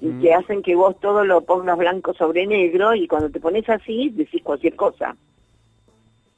y 0.00 0.20
que 0.20 0.34
hacen 0.34 0.62
que 0.62 0.76
vos 0.76 0.98
todo 1.00 1.24
lo 1.24 1.40
pongas 1.40 1.76
blanco 1.76 2.14
sobre 2.14 2.46
negro, 2.46 2.94
y 2.94 3.08
cuando 3.08 3.28
te 3.30 3.40
pones 3.40 3.68
así, 3.68 4.10
decís 4.10 4.42
cualquier 4.44 4.76
cosa. 4.76 5.16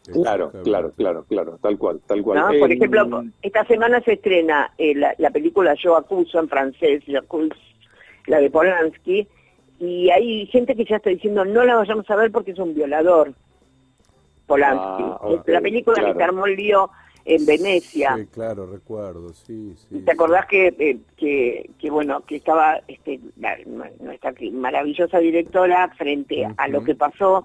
Claro, 0.04 0.50
claro, 0.64 0.92
claro, 0.96 1.24
claro, 1.28 1.58
tal 1.60 1.76
cual, 1.76 2.00
tal 2.06 2.22
cual. 2.22 2.58
Por 2.58 2.72
ejemplo, 2.72 3.22
esta 3.42 3.64
semana 3.66 4.00
se 4.00 4.14
estrena 4.14 4.72
eh, 4.78 4.94
la, 4.94 5.30
película 5.30 5.74
Yo 5.74 5.96
acuso 5.96 6.38
en 6.38 6.48
francés, 6.48 7.02
la 7.06 8.40
de 8.40 8.50
Polanski, 8.50 9.28
y 9.78 10.10
hay 10.10 10.46
gente 10.46 10.74
que 10.74 10.84
ya 10.84 10.96
está 10.96 11.10
diciendo 11.10 11.44
no 11.44 11.64
la 11.64 11.76
vayamos 11.76 12.08
a 12.10 12.16
ver 12.16 12.32
porque 12.32 12.52
es 12.52 12.58
un 12.58 12.74
violador, 12.74 13.34
Polanski. 14.46 15.02
Ah, 15.02 15.42
la 15.46 15.60
película 15.60 16.02
que 16.04 16.14
se 16.14 16.22
armó 16.22 16.46
el 16.46 16.56
lío 16.56 16.90
en 17.26 17.44
Venecia. 17.44 18.16
Sí, 18.16 18.26
claro, 18.26 18.66
recuerdo, 18.66 19.34
sí, 19.34 19.74
sí. 19.76 20.00
¿Te 20.00 20.12
acordás 20.12 20.46
que, 20.46 20.68
eh, 20.78 20.98
que, 21.16 21.70
que, 21.78 21.90
bueno, 21.90 22.22
que 22.22 22.36
estaba 22.36 22.80
este, 22.88 23.20
nuestra 24.00 24.32
maravillosa 24.52 25.18
directora 25.18 25.92
frente 25.96 26.48
a 26.56 26.68
lo 26.68 26.82
que 26.82 26.94
pasó, 26.94 27.44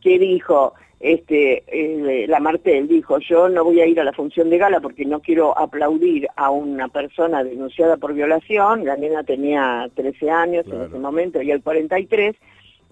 que 0.00 0.20
dijo 0.20 0.74
este, 0.98 1.62
eh, 1.66 2.26
la 2.26 2.40
Martel 2.40 2.88
dijo, 2.88 3.18
yo 3.18 3.48
no 3.48 3.64
voy 3.64 3.80
a 3.80 3.86
ir 3.86 4.00
a 4.00 4.04
la 4.04 4.12
función 4.12 4.48
de 4.48 4.58
gala 4.58 4.80
porque 4.80 5.04
no 5.04 5.20
quiero 5.20 5.56
aplaudir 5.56 6.26
a 6.36 6.50
una 6.50 6.88
persona 6.88 7.44
denunciada 7.44 7.98
por 7.98 8.14
violación, 8.14 8.84
la 8.84 8.96
nena 8.96 9.22
tenía 9.22 9.90
13 9.94 10.30
años 10.30 10.66
en 10.66 10.82
ese 10.82 10.98
momento 10.98 11.42
y 11.42 11.50
el 11.50 11.62
43, 11.62 12.34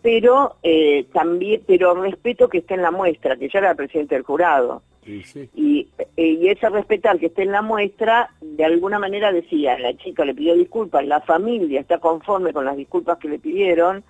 pero 0.02 0.56
eh, 0.62 1.06
también, 1.14 1.62
pero 1.66 1.94
respeto 1.94 2.48
que 2.48 2.58
esté 2.58 2.74
en 2.74 2.82
la 2.82 2.90
muestra, 2.90 3.36
que 3.36 3.48
ya 3.48 3.60
era 3.60 3.74
presidente 3.74 4.14
del 4.14 4.24
jurado. 4.24 4.82
Y, 5.06 5.88
eh, 6.16 6.26
y 6.26 6.48
ese 6.48 6.68
respetar 6.70 7.18
que 7.18 7.26
esté 7.26 7.42
en 7.42 7.52
la 7.52 7.62
muestra, 7.62 8.30
de 8.40 8.64
alguna 8.64 8.98
manera 8.98 9.32
decía, 9.32 9.78
la 9.78 9.94
chica 9.96 10.24
le 10.24 10.34
pidió 10.34 10.54
disculpas, 10.54 11.06
la 11.06 11.20
familia 11.20 11.80
está 11.80 11.98
conforme 11.98 12.52
con 12.52 12.64
las 12.64 12.76
disculpas 12.76 13.18
que 13.18 13.28
le 13.28 13.38
pidieron, 13.38 14.02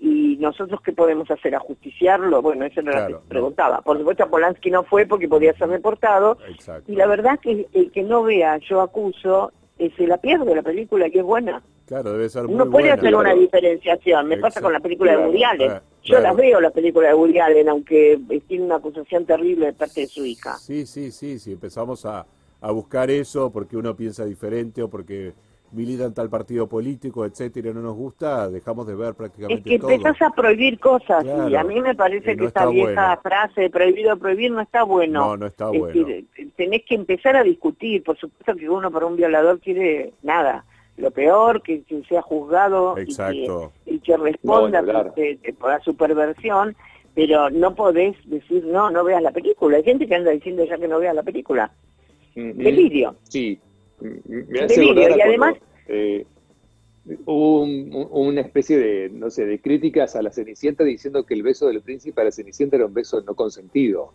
y 0.00 0.36
nosotros 0.36 0.80
qué 0.82 0.92
podemos 0.92 1.30
hacer 1.30 1.54
ajusticiarlo 1.54 2.40
bueno 2.40 2.64
eso 2.64 2.82
no 2.82 2.92
lo 2.92 3.06
que 3.20 3.28
preguntaba. 3.28 3.80
Por 3.80 3.98
supuesto 3.98 4.28
Polanski 4.28 4.70
no 4.70 4.84
fue 4.84 5.06
porque 5.06 5.28
podía 5.28 5.52
ser 5.54 5.68
reportado 5.68 6.38
y 6.86 6.94
la 6.94 7.06
verdad 7.06 7.38
que 7.40 7.66
el 7.72 7.90
que 7.90 8.02
no 8.02 8.22
vea 8.22 8.58
yo 8.58 8.80
acuso 8.80 9.52
eh, 9.78 9.90
se 9.96 10.06
la 10.06 10.18
pierde 10.18 10.54
la 10.54 10.62
película 10.62 11.10
que 11.10 11.18
es 11.18 11.24
buena. 11.24 11.62
Claro 11.86 12.12
debe 12.12 12.28
ser 12.28 12.44
muy 12.44 12.54
uno 12.54 12.70
puede 12.70 12.90
hacer 12.90 13.14
una 13.14 13.34
diferenciación. 13.34 14.28
Me 14.28 14.36
pasa 14.36 14.60
con 14.60 14.72
la 14.72 14.80
película 14.80 15.12
de 15.12 15.18
Woody 15.18 15.44
Allen. 15.44 15.72
yo 16.02 16.20
las 16.20 16.36
veo 16.36 16.60
las 16.60 16.72
películas 16.72 17.10
de 17.10 17.14
Woody 17.14 17.38
Allen 17.38 17.68
aunque 17.68 18.18
tiene 18.46 18.64
una 18.64 18.76
acusación 18.76 19.24
terrible 19.24 19.66
de 19.66 19.72
parte 19.72 20.02
de 20.02 20.06
su 20.06 20.24
hija. 20.24 20.56
Sí 20.58 20.86
sí 20.86 21.10
sí 21.10 21.38
sí 21.38 21.52
empezamos 21.52 22.04
a 22.06 22.26
a 22.60 22.70
buscar 22.70 23.10
eso 23.10 23.50
porque 23.50 23.76
uno 23.76 23.94
piensa 23.96 24.24
diferente 24.24 24.82
o 24.82 24.88
porque 24.88 25.32
militan 25.72 26.14
tal 26.14 26.28
partido 26.30 26.66
político, 26.66 27.24
etcétera, 27.24 27.72
no 27.72 27.82
nos 27.82 27.94
gusta, 27.94 28.48
dejamos 28.48 28.86
de 28.86 28.94
ver 28.94 29.14
prácticamente 29.14 29.74
es 29.74 29.80
que 29.80 29.86
empezás 29.86 30.20
a 30.22 30.30
prohibir 30.30 30.78
cosas 30.78 31.24
y 31.24 31.54
a 31.54 31.64
mí 31.64 31.80
me 31.80 31.94
parece 31.94 32.36
que 32.36 32.46
esta 32.46 32.66
vieja 32.66 33.18
frase 33.22 33.62
de 33.62 33.70
prohibido 33.70 34.16
prohibir 34.16 34.50
no 34.50 34.60
está 34.60 34.82
bueno. 34.82 35.20
No, 35.20 35.36
no 35.36 35.46
está 35.46 35.68
bueno. 35.68 36.06
tenés 36.56 36.84
que 36.84 36.94
empezar 36.94 37.36
a 37.36 37.42
discutir, 37.42 38.02
por 38.02 38.16
supuesto 38.16 38.56
que 38.56 38.68
uno 38.68 38.90
para 38.90 39.06
un 39.06 39.16
violador 39.16 39.60
quiere 39.60 40.12
nada, 40.22 40.64
lo 40.96 41.10
peor, 41.10 41.62
que, 41.62 41.82
sea 42.08 42.22
juzgado 42.22 42.96
Y, 42.98 43.98
que, 44.00 44.16
responda 44.16 44.82
por, 44.82 45.70
la 45.70 45.80
superversión, 45.80 46.76
pero 47.14 47.50
no 47.50 47.74
podés 47.74 48.16
decir, 48.26 48.64
no, 48.64 48.90
no 48.90 49.04
veas 49.04 49.22
la 49.22 49.30
película. 49.30 49.76
Hay 49.76 49.84
gente 49.84 50.06
que 50.06 50.14
anda 50.14 50.30
diciendo 50.30 50.64
ya 50.64 50.78
que 50.78 50.88
no 50.88 50.98
veas 50.98 51.14
la 51.14 51.22
película. 51.22 51.70
Delirio. 52.34 53.16
Sí, 53.24 53.58
y 54.00 55.20
además... 55.20 55.56
Eh, 55.88 56.26
hubo 57.24 57.62
una 57.62 58.40
especie 58.40 58.78
de, 58.78 59.10
no 59.10 59.30
sé, 59.30 59.46
de 59.46 59.60
críticas 59.60 60.16
a 60.16 60.22
la 60.22 60.30
Cenicienta 60.30 60.84
diciendo 60.84 61.24
que 61.24 61.34
el 61.34 61.42
beso 61.42 61.68
del 61.68 61.80
príncipe 61.80 62.20
a 62.20 62.24
la 62.24 62.32
Cenicienta 62.32 62.76
era 62.76 62.86
un 62.86 62.94
beso 62.94 63.20
no 63.22 63.34
consentido. 63.34 64.12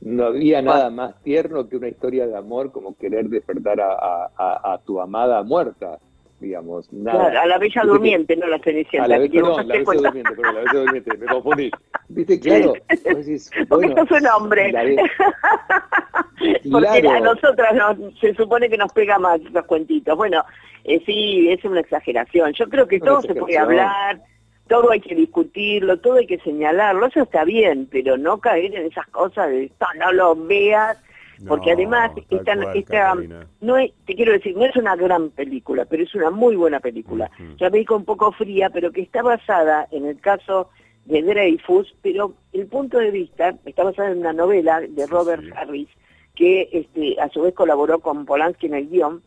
No 0.00 0.24
había 0.24 0.60
nada 0.60 0.90
más 0.90 1.22
tierno 1.22 1.68
que 1.68 1.76
una 1.76 1.88
historia 1.88 2.26
de 2.26 2.36
amor 2.36 2.72
como 2.72 2.96
querer 2.96 3.28
despertar 3.28 3.80
a, 3.80 4.80
tu 4.84 5.00
amada 5.00 5.42
muerta, 5.42 5.98
digamos. 6.40 6.88
Claro, 6.88 7.40
a 7.40 7.46
la 7.46 7.58
bella 7.58 7.82
durmiente, 7.84 8.36
no 8.36 8.46
la 8.46 8.58
Cenicienta. 8.58 9.04
A 9.04 9.08
la, 9.08 9.26
no, 9.26 9.62
la 9.62 9.64
bella 9.64 9.84
durmiente, 9.84 10.34
perdón, 10.34 10.54
la 10.54 10.60
bella 10.60 10.80
durmiente, 10.80 11.16
me 11.16 11.26
confundí. 11.26 11.70
Viste, 12.08 12.40
claro. 12.40 12.74
Porque 13.68 13.86
esto 13.86 14.02
es 14.02 14.10
un 14.10 14.26
hombre. 14.26 14.72
Porque 16.70 17.08
a 17.08 17.20
nosotras 17.20 17.96
se 18.20 18.34
supone 18.34 18.68
que 18.68 18.76
nos 18.76 18.92
pega 18.92 19.18
más 19.18 19.40
los 19.40 19.64
cuentitos. 19.66 20.16
Bueno, 20.16 20.44
eh, 20.84 21.02
sí, 21.06 21.48
es 21.50 21.64
una 21.64 21.80
exageración. 21.80 22.52
Yo 22.52 22.68
creo 22.68 22.86
que 22.86 23.00
todo 23.00 23.22
se 23.22 23.34
puede 23.34 23.56
hablar, 23.56 24.20
todo 24.68 24.90
hay 24.90 25.00
que 25.00 25.14
discutirlo, 25.14 25.98
todo 25.98 26.16
hay 26.16 26.26
que 26.26 26.38
señalarlo, 26.40 27.06
eso 27.06 27.22
está 27.22 27.44
bien, 27.44 27.88
pero 27.90 28.16
no 28.16 28.38
caer 28.38 28.74
en 28.74 28.86
esas 28.86 29.06
cosas 29.08 29.48
de 29.48 29.64
esto, 29.64 29.86
no 29.98 30.12
lo 30.12 30.34
veas, 30.36 30.98
porque 31.46 31.72
además 31.72 32.12
esta, 32.30 33.14
no 33.60 33.76
es, 33.76 33.92
te 34.06 34.14
quiero 34.14 34.32
decir, 34.32 34.56
no 34.56 34.64
es 34.64 34.76
una 34.76 34.96
gran 34.96 35.30
película, 35.30 35.84
pero 35.84 36.02
es 36.02 36.14
una 36.14 36.30
muy 36.30 36.56
buena 36.56 36.80
película. 36.80 37.30
Ya 37.58 37.70
me 37.70 37.78
dijo 37.78 37.96
un 37.96 38.04
poco 38.04 38.32
fría, 38.32 38.70
pero 38.70 38.92
que 38.92 39.02
está 39.02 39.22
basada 39.22 39.88
en 39.90 40.06
el 40.06 40.20
caso 40.20 40.70
de 41.04 41.22
Dreyfus, 41.22 41.94
pero 42.02 42.34
el 42.52 42.66
punto 42.66 42.98
de 42.98 43.10
vista 43.10 43.56
está 43.64 43.84
basada 43.84 44.10
en 44.10 44.18
una 44.18 44.32
novela 44.32 44.80
de 44.80 45.06
Robert 45.06 45.44
Harris, 45.56 45.88
que 46.34 46.68
este, 46.72 47.20
a 47.20 47.28
su 47.28 47.42
vez 47.42 47.54
colaboró 47.54 48.00
con 48.00 48.24
Polanski 48.24 48.66
en 48.66 48.74
el 48.74 48.88
guion, 48.88 49.22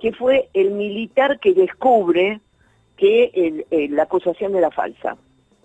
que 0.00 0.12
fue 0.12 0.48
el 0.54 0.72
militar 0.72 1.40
que 1.40 1.54
descubre 1.54 2.40
que 2.96 3.66
la 3.90 4.04
acusación 4.04 4.54
era 4.56 4.70
falsa. 4.70 5.16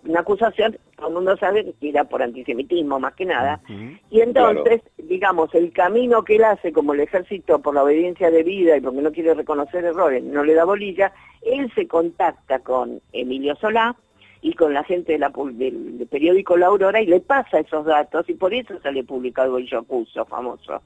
Una 0.04 0.22
acusación, 0.22 0.78
todo 0.96 1.10
el 1.10 1.14
mundo 1.14 1.38
sabe 1.38 1.74
que 1.80 1.90
era 1.90 2.04
por 2.04 2.24
antisemitismo 2.24 3.00
más 3.00 3.14
que 3.14 3.26
nada. 3.26 3.62
Y 4.10 4.22
entonces, 4.22 4.82
digamos, 4.98 5.54
el 5.54 5.72
camino 5.72 6.24
que 6.24 6.38
él 6.38 6.44
hace 6.44 6.72
como 6.72 6.94
el 6.94 7.02
ejército 7.02 7.60
por 7.60 7.76
la 7.76 7.84
obediencia 7.84 8.32
de 8.32 8.44
vida 8.44 8.78
y 8.78 8.82
porque 8.82 9.02
no 9.02 9.12
quiere 9.12 9.34
reconocer 9.34 9.86
errores, 9.86 10.24
no 10.24 10.44
le 10.44 10.56
da 10.56 10.66
bolilla, 10.66 11.14
él 11.42 11.72
se 11.76 11.88
contacta 11.88 12.60
con 12.60 13.02
Emilio 13.14 13.56
Solá 13.56 13.96
y 14.42 14.54
con 14.54 14.74
la 14.74 14.84
gente 14.84 15.14
de 15.14 15.20
la, 15.20 15.32
del, 15.54 16.08
periódico 16.10 16.58
La 16.58 16.68
Aurora 16.68 17.00
y 17.02 17.06
le 17.06 17.20
pasa 17.20 17.60
esos 17.60 17.86
datos 17.86 18.28
y 18.28 18.34
por 18.34 18.54
eso 18.54 18.80
sale 18.82 19.04
publicado 19.04 19.58
el 19.58 19.68
Yo 19.68 19.80
Acuso 19.80 20.26
famoso. 20.26 20.82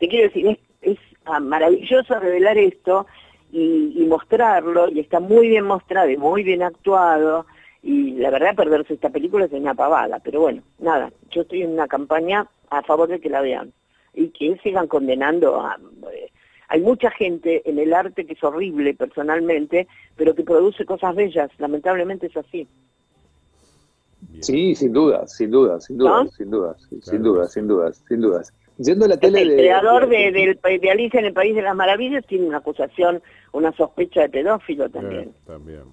Te 0.00 0.08
quiero 0.08 0.26
decir, 0.26 0.46
es, 0.48 0.58
es 0.82 0.98
ah, 1.24 1.40
maravilloso 1.40 2.18
revelar 2.18 2.58
esto 2.58 3.06
y, 3.52 4.04
mostrarlo, 4.08 4.88
y 4.88 5.00
está 5.00 5.20
muy 5.20 5.48
bien 5.48 5.64
mostrado 5.64 6.10
y 6.10 6.16
muy 6.16 6.42
bien 6.42 6.62
actuado, 6.62 7.46
y 7.82 8.12
la 8.12 8.30
verdad 8.30 8.56
perderse 8.56 8.94
esta 8.94 9.10
película 9.10 9.44
es 9.44 9.52
una 9.52 9.74
pavada, 9.74 10.18
pero 10.20 10.40
bueno, 10.40 10.62
nada, 10.78 11.12
yo 11.30 11.42
estoy 11.42 11.62
en 11.62 11.72
una 11.72 11.86
campaña 11.86 12.46
a 12.70 12.82
favor 12.82 13.08
de 13.08 13.20
que 13.20 13.30
la 13.30 13.40
vean 13.40 13.72
y 14.14 14.28
que 14.28 14.58
sigan 14.62 14.88
condenando 14.88 15.60
a... 15.60 15.78
Eh, 16.12 16.30
hay 16.68 16.80
mucha 16.80 17.10
gente 17.12 17.62
en 17.68 17.78
el 17.78 17.94
arte 17.94 18.26
que 18.26 18.32
es 18.32 18.42
horrible 18.42 18.94
personalmente, 18.94 19.86
pero 20.16 20.34
que 20.34 20.42
produce 20.42 20.84
cosas 20.84 21.14
bellas, 21.14 21.50
lamentablemente 21.58 22.26
es 22.26 22.36
así. 22.36 22.66
Sí, 24.40 24.74
sin 24.74 24.92
duda, 24.92 25.26
sin 25.28 25.50
duda, 25.50 25.80
sin 25.80 25.96
duda, 25.98 26.26
sin 26.28 26.50
duda, 26.50 26.76
sin 26.78 27.22
duda, 27.22 27.46
sin 27.46 27.68
duda, 27.68 27.92
sin. 27.92 28.56
Yendo 28.78 29.06
la 29.06 29.16
tele 29.16 29.40
el 29.40 29.56
creador 29.56 30.08
de, 30.08 30.58
de, 30.62 30.90
Alicia 30.90 31.20
en 31.20 31.26
el 31.26 31.32
País 31.32 31.54
de 31.54 31.62
las 31.62 31.74
Maravillas 31.74 32.26
tiene 32.26 32.46
una 32.46 32.58
acusación, 32.58 33.22
una 33.52 33.72
sospecha 33.72 34.22
de 34.22 34.28
pedófilo 34.28 34.90
también. 34.90 35.32
también. 35.46 35.84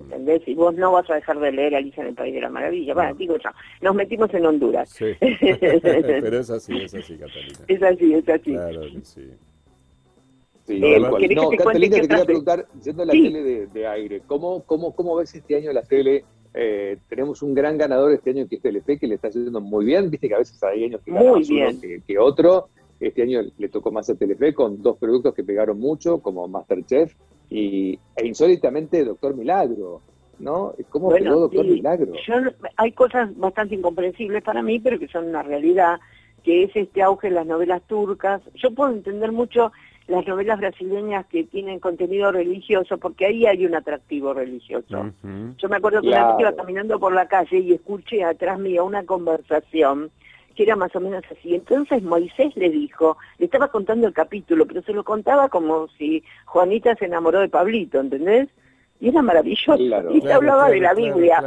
¿Entendés? 0.00 0.42
Y 0.46 0.54
vos 0.54 0.74
no 0.74 0.92
vas 0.92 1.08
a 1.10 1.14
dejar 1.14 1.38
de 1.38 1.52
leer 1.52 1.74
Alicia 1.74 2.02
en 2.02 2.08
el 2.10 2.14
País 2.14 2.34
de 2.34 2.40
las 2.40 2.50
Maravillas. 2.50 2.94
Bueno, 2.94 3.14
digo 3.14 3.36
ya, 3.38 3.54
nos 3.80 3.94
metimos 3.94 4.32
en 4.34 4.46
Honduras. 4.46 4.90
Sí. 4.90 5.12
Pero 5.20 6.38
es 6.38 6.50
así, 6.50 6.76
es 6.76 6.94
así, 6.94 7.16
Catalina. 7.16 7.58
Es 7.68 7.82
así, 7.82 8.14
es 8.14 8.28
así. 8.28 8.52
Claro 8.52 8.80
que 8.80 9.00
sí. 9.02 9.30
Sí, 10.64 10.84
eh, 10.84 11.00
no, 11.00 11.50
Catalina, 11.50 11.96
te 11.96 12.08
quería 12.08 12.24
preguntar, 12.24 12.66
yendo 12.84 13.02
a 13.02 13.06
la 13.06 13.12
tele 13.12 13.42
de, 13.42 13.66
de 13.66 13.86
aire, 13.86 14.22
¿cómo, 14.26 14.62
cómo, 14.64 14.94
¿cómo 14.94 15.16
ves 15.16 15.34
este 15.34 15.56
año 15.56 15.72
la 15.72 15.82
tele 15.82 16.24
eh, 16.52 16.98
tenemos 17.08 17.42
un 17.42 17.54
gran 17.54 17.78
ganador 17.78 18.12
este 18.12 18.30
año 18.30 18.48
que 18.48 18.56
es 18.56 18.62
Telefe, 18.62 18.98
que 18.98 19.06
le 19.06 19.14
está 19.14 19.28
haciendo 19.28 19.60
muy 19.60 19.84
bien. 19.84 20.10
Viste 20.10 20.28
que 20.28 20.34
a 20.34 20.38
veces 20.38 20.60
hay 20.62 20.84
años 20.84 21.00
que 21.04 21.12
ganan 21.12 21.28
uno 21.28 22.02
que, 22.06 22.18
otro. 22.18 22.68
Este 22.98 23.22
año 23.22 23.40
le 23.56 23.68
tocó 23.68 23.90
más 23.92 24.10
a 24.10 24.14
Telefe 24.14 24.52
con 24.52 24.82
dos 24.82 24.98
productos 24.98 25.34
que 25.34 25.44
pegaron 25.44 25.78
mucho, 25.78 26.20
como 26.20 26.46
Masterchef 26.48 27.14
y, 27.50 27.98
e 28.16 28.26
insólitamente 28.26 29.04
Doctor 29.04 29.36
Milagro. 29.36 30.00
¿No? 30.38 30.72
¿Cómo 30.88 31.10
pegó 31.10 31.40
Doctor 31.40 31.66
Milagro? 31.66 32.12
hay 32.76 32.92
cosas 32.92 33.36
bastante 33.36 33.74
incomprensibles 33.74 34.42
para 34.42 34.62
mí, 34.62 34.78
pero 34.78 34.98
que 34.98 35.08
son 35.08 35.28
una 35.28 35.42
realidad, 35.42 36.00
que 36.42 36.62
es 36.62 36.74
este 36.74 37.02
auge 37.02 37.28
de 37.28 37.34
las 37.34 37.46
novelas 37.46 37.82
turcas. 37.82 38.40
Yo 38.54 38.70
puedo 38.70 38.90
entender 38.90 39.32
mucho 39.32 39.70
las 40.06 40.26
novelas 40.26 40.58
brasileñas 40.58 41.26
que 41.26 41.44
tienen 41.44 41.78
contenido 41.78 42.32
religioso, 42.32 42.96
porque 42.96 43.26
ahí 43.26 43.44
hay 43.44 43.66
un 43.66 43.74
atractivo 43.74 44.32
religioso. 44.32 45.12
Yo 45.58 45.68
me 45.68 45.76
acuerdo 45.76 46.00
que 46.00 46.08
una 46.08 46.32
vez 46.32 46.40
iba 46.40 46.56
caminando 46.56 46.98
por 46.98 47.12
la 47.12 47.28
calle 47.28 47.58
y 47.58 47.74
escuché 47.74 48.24
atrás 48.24 48.58
mío 48.58 48.86
una 48.86 49.04
conversación 49.04 50.10
que 50.60 50.64
era 50.64 50.76
más 50.76 50.94
o 50.94 51.00
menos 51.00 51.24
así. 51.30 51.54
Entonces 51.54 52.02
Moisés 52.02 52.54
le 52.54 52.68
dijo, 52.68 53.16
le 53.38 53.46
estaba 53.46 53.68
contando 53.68 54.06
el 54.06 54.12
capítulo, 54.12 54.66
pero 54.66 54.82
se 54.82 54.92
lo 54.92 55.04
contaba 55.04 55.48
como 55.48 55.88
si 55.96 56.22
Juanita 56.44 56.94
se 56.96 57.06
enamoró 57.06 57.40
de 57.40 57.48
Pablito, 57.48 57.98
¿entendés? 57.98 58.50
Y 59.00 59.08
era 59.08 59.22
maravilloso. 59.22 59.78
y 60.12 60.20
se 60.20 60.30
hablaba 60.30 60.68
de 60.68 60.80
la 60.80 60.92
Biblia. 60.92 61.42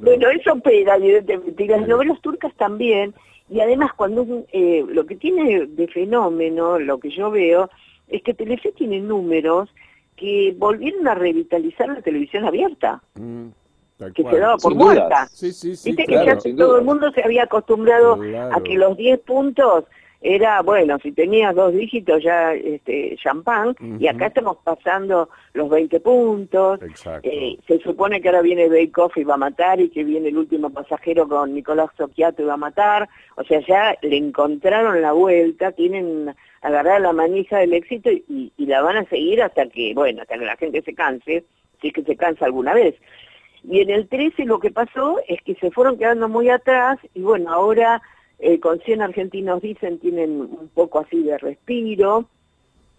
Bueno, 0.00 0.28
eso 0.28 0.60
pega, 0.60 0.94
evidentemente. 0.94 1.64
Y 1.64 1.66
las 1.66 1.88
novelas 1.88 2.20
turcas 2.20 2.54
también. 2.54 3.12
Y 3.50 3.58
además, 3.58 3.92
cuando 3.94 4.24
eh, 4.52 4.84
lo 4.88 5.04
que 5.04 5.16
tiene 5.16 5.66
de 5.66 5.88
fenómeno, 5.88 6.78
lo 6.78 6.98
que 7.00 7.10
yo 7.10 7.32
veo, 7.32 7.68
es 8.06 8.22
que 8.22 8.34
Telefe 8.34 8.70
tiene 8.70 9.00
números 9.00 9.68
que 10.14 10.54
volvieron 10.56 11.08
a 11.08 11.16
revitalizar 11.16 11.88
la 11.88 12.02
televisión 12.02 12.44
abierta. 12.44 13.02
Mm, 13.16 13.48
que 14.14 14.22
se 14.22 14.38
daba 14.38 14.56
por 14.56 14.74
muerta. 14.74 15.26
Sí, 15.32 15.52
sí, 15.52 15.76
sí, 15.76 15.90
Viste 15.90 16.04
que 16.04 16.24
ya 16.24 16.36
todo 16.56 16.78
el 16.78 16.84
mundo 16.84 17.10
se 17.12 17.22
había 17.22 17.44
acostumbrado 17.44 18.18
a 18.52 18.60
que 18.62 18.74
los 18.74 18.96
10 18.96 19.20
puntos 19.20 19.84
era, 20.24 20.62
bueno, 20.62 20.98
si 21.02 21.12
tenías 21.12 21.54
dos 21.54 21.74
dígitos 21.74 22.22
ya 22.22 22.54
este, 22.54 23.14
champán, 23.22 23.76
y 24.00 24.06
acá 24.06 24.28
estamos 24.28 24.56
pasando 24.64 25.28
los 25.52 25.68
20 25.68 26.00
puntos. 26.00 26.80
Eh, 27.22 27.58
se 27.66 27.78
supone 27.80 28.22
que 28.22 28.28
ahora 28.28 28.40
viene 28.40 28.70
Bake 28.70 28.98
Off 28.98 29.18
y 29.18 29.24
va 29.24 29.34
a 29.34 29.36
matar, 29.36 29.82
y 29.82 29.90
que 29.90 30.02
viene 30.02 30.28
el 30.28 30.38
último 30.38 30.70
pasajero 30.70 31.28
con 31.28 31.52
Nicolás 31.52 31.90
Socchiato 31.98 32.40
y 32.40 32.46
va 32.46 32.54
a 32.54 32.56
matar. 32.56 33.06
O 33.36 33.44
sea, 33.44 33.60
ya 33.68 33.98
le 34.00 34.16
encontraron 34.16 35.02
la 35.02 35.12
vuelta, 35.12 35.72
tienen 35.72 36.34
agarrar 36.62 37.02
la 37.02 37.12
manija 37.12 37.58
del 37.58 37.74
éxito 37.74 38.10
y, 38.10 38.50
la 38.56 38.80
van 38.80 38.96
a 38.96 39.04
seguir 39.04 39.42
hasta 39.42 39.66
que, 39.68 39.92
bueno, 39.94 40.22
hasta 40.22 40.38
que 40.38 40.46
la 40.46 40.56
gente 40.56 40.80
se 40.80 40.94
canse, 40.94 41.44
si 41.82 41.88
es 41.88 41.92
que 41.92 42.02
se 42.02 42.16
cansa 42.16 42.46
alguna 42.46 42.72
vez. 42.72 42.94
Y 43.68 43.80
en 43.80 43.90
el 43.90 44.08
13 44.08 44.44
lo 44.44 44.60
que 44.60 44.70
pasó 44.70 45.20
es 45.26 45.40
que 45.42 45.54
se 45.54 45.70
fueron 45.70 45.96
quedando 45.96 46.28
muy 46.28 46.50
atrás 46.50 46.98
y 47.14 47.22
bueno, 47.22 47.50
ahora 47.50 48.02
eh, 48.38 48.60
con 48.60 48.80
100 48.80 49.02
argentinos 49.02 49.62
dicen 49.62 49.98
tienen 49.98 50.40
un 50.40 50.70
poco 50.74 51.00
así 51.00 51.22
de 51.22 51.38
respiro 51.38 52.28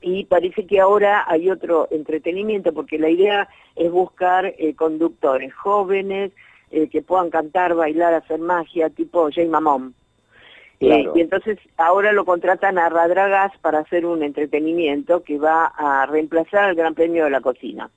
y 0.02 0.26
parece 0.26 0.66
que 0.66 0.80
ahora 0.80 1.24
hay 1.28 1.50
otro 1.50 1.88
entretenimiento 1.92 2.74
porque 2.74 2.98
la 2.98 3.10
idea 3.10 3.48
es 3.76 3.92
buscar 3.92 4.54
eh, 4.58 4.74
conductores 4.76 5.54
jóvenes 5.54 6.32
eh, 6.72 6.90
que 6.90 7.02
puedan 7.02 7.30
cantar, 7.30 7.76
bailar, 7.76 8.14
hacer 8.14 8.40
magia, 8.40 8.90
tipo 8.90 9.30
Jay 9.32 9.48
Mamón. 9.48 9.94
Y 10.80 11.22
entonces 11.22 11.58
ahora 11.78 12.12
lo 12.12 12.26
contratan 12.26 12.78
a 12.78 12.90
Radragas 12.90 13.58
para 13.60 13.80
hacer 13.80 14.06
un 14.06 14.22
entretenimiento 14.24 15.24
que 15.24 15.40
va 15.40 15.66
a 15.66 16.06
reemplazar 16.06 16.66
al 16.66 16.76
Gran 16.76 16.94
Premio 16.94 17.24
de 17.24 17.30
la 17.30 17.42
Cocina. 17.42 17.90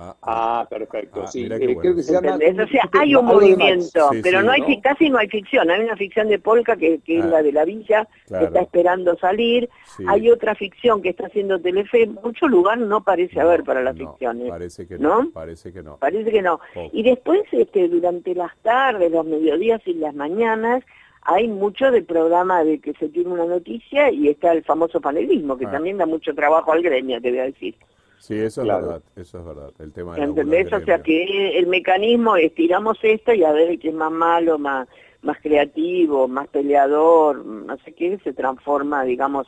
Ah, 0.00 0.16
ah 0.22 0.66
perfecto. 0.70 1.22
Ah, 1.24 1.26
sí. 1.26 1.44
Eh, 1.44 1.76
creo 1.80 1.96
que 1.96 2.02
se 2.04 2.12
llama, 2.12 2.36
o 2.36 2.68
sea, 2.68 2.88
hay 3.00 3.16
un 3.16 3.26
movimiento, 3.26 4.10
pero 4.22 4.42
no 4.42 4.52
hay 4.52 4.80
casi 4.80 5.10
no 5.10 5.18
hay 5.18 5.28
ficción. 5.28 5.68
Hay 5.70 5.80
una 5.80 5.96
ficción 5.96 6.28
de 6.28 6.38
Polka 6.38 6.76
que, 6.76 7.00
es 7.04 7.24
ah, 7.24 7.26
la 7.26 7.42
de 7.42 7.52
la 7.52 7.64
villa, 7.64 8.08
que 8.28 8.44
está 8.44 8.60
esperando 8.60 9.16
salir. 9.18 9.68
Hay 10.06 10.30
otra 10.30 10.54
ficción 10.54 11.02
que 11.02 11.08
está 11.08 11.26
haciendo 11.26 11.60
Telefe. 11.60 12.06
Mucho 12.06 12.46
lugar 12.46 12.78
no 12.78 13.02
parece 13.02 13.40
haber 13.40 13.64
para 13.64 13.82
las 13.82 13.96
ficciones. 13.96 14.48
Parece 14.48 14.86
que 14.86 14.98
no, 14.98 15.30
Parece 15.32 15.72
que 15.72 15.82
no. 15.82 15.96
Parece 15.96 16.30
que 16.30 16.42
no. 16.42 16.60
Y 16.92 17.02
después, 17.02 17.42
este, 17.50 17.88
durante 17.88 18.36
las 18.36 18.56
tardes, 18.58 19.10
los 19.10 19.26
mediodías 19.26 19.80
y 19.84 19.94
las 19.94 20.14
mañanas, 20.14 20.84
hay 21.22 21.48
mucho 21.48 21.90
de 21.90 22.02
programa 22.02 22.62
de 22.62 22.78
que 22.78 22.94
se 22.94 23.08
tiene 23.08 23.30
una 23.30 23.46
noticia 23.46 24.10
y 24.12 24.28
está 24.28 24.52
el 24.52 24.62
famoso 24.62 25.00
panelismo, 25.00 25.58
que 25.58 25.66
ah. 25.66 25.72
también 25.72 25.98
da 25.98 26.06
mucho 26.06 26.34
trabajo 26.34 26.72
al 26.72 26.82
gremio, 26.82 27.20
te 27.20 27.30
voy 27.30 27.40
a 27.40 27.44
decir. 27.44 27.74
Sí, 28.18 28.34
eso 28.34 28.62
es 28.62 28.68
verdad, 28.68 29.02
eso 29.16 29.38
es 29.38 29.44
verdad, 29.44 29.72
el 29.78 29.92
tema 29.92 30.16
de 30.16 30.22
¿Entendés? 30.22 30.72
O 30.72 30.80
sea 30.80 31.02
que 31.02 31.58
el 31.58 31.66
mecanismo 31.66 32.36
es 32.36 32.54
tiramos 32.54 32.98
esto 33.02 33.32
y 33.32 33.44
a 33.44 33.52
ver 33.52 33.78
quién 33.78 33.94
es 33.94 33.98
más 33.98 34.12
malo, 34.12 34.58
más, 34.58 34.88
más 35.22 35.38
creativo, 35.40 36.26
más 36.28 36.48
peleador, 36.48 37.44
no 37.44 37.76
sé 37.78 37.92
qué, 37.92 38.18
se 38.24 38.32
transforma, 38.32 39.04
digamos, 39.04 39.46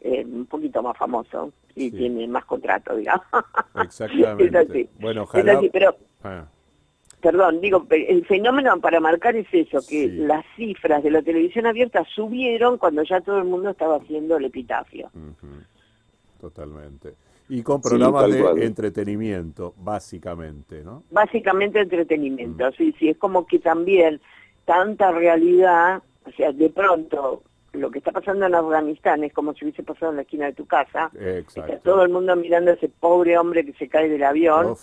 eh, 0.00 0.24
un 0.24 0.46
poquito 0.46 0.82
más 0.82 0.96
famoso 0.96 1.52
y 1.74 1.90
tiene 1.90 2.26
más 2.26 2.44
contrato, 2.44 2.96
digamos. 2.96 3.24
Exactamente. 3.82 4.88
Bueno, 4.98 5.22
ojalá... 5.22 5.60
pero... 5.72 5.96
Ah. 6.22 6.44
Perdón, 7.20 7.60
digo, 7.60 7.84
el 7.90 8.24
fenómeno 8.26 8.80
para 8.80 9.00
marcar 9.00 9.34
es 9.34 9.48
eso, 9.50 9.80
que 9.88 10.06
las 10.06 10.44
cifras 10.54 11.02
de 11.02 11.10
la 11.10 11.20
televisión 11.20 11.66
abierta 11.66 12.04
subieron 12.14 12.78
cuando 12.78 13.02
ya 13.02 13.20
todo 13.20 13.38
el 13.38 13.44
mundo 13.44 13.70
estaba 13.70 13.96
haciendo 13.96 14.36
el 14.36 14.44
epitafio. 14.44 15.10
Totalmente. 16.40 17.14
Y 17.48 17.62
con 17.62 17.80
programas 17.80 18.30
de 18.30 18.64
entretenimiento, 18.64 19.74
básicamente, 19.78 20.82
¿no? 20.84 21.04
Básicamente 21.10 21.80
entretenimiento, 21.80 22.70
sí, 22.72 22.94
sí, 22.98 23.08
es 23.08 23.16
como 23.16 23.46
que 23.46 23.58
también 23.58 24.20
tanta 24.64 25.12
realidad, 25.12 26.02
o 26.26 26.30
sea, 26.32 26.52
de 26.52 26.68
pronto 26.68 27.42
lo 27.72 27.90
que 27.90 27.98
está 27.98 28.12
pasando 28.12 28.46
en 28.46 28.54
Afganistán 28.54 29.24
es 29.24 29.32
como 29.32 29.54
si 29.54 29.64
hubiese 29.64 29.82
pasado 29.82 30.12
en 30.12 30.16
la 30.16 30.22
esquina 30.22 30.46
de 30.46 30.52
tu 30.52 30.66
casa. 30.66 31.10
Está 31.14 31.78
todo 31.78 32.02
el 32.02 32.10
mundo 32.10 32.34
mirando 32.36 32.70
a 32.70 32.74
ese 32.74 32.88
pobre 32.88 33.38
hombre 33.38 33.64
que 33.64 33.72
se 33.74 33.88
cae 33.88 34.08
del 34.08 34.24
avión, 34.24 34.74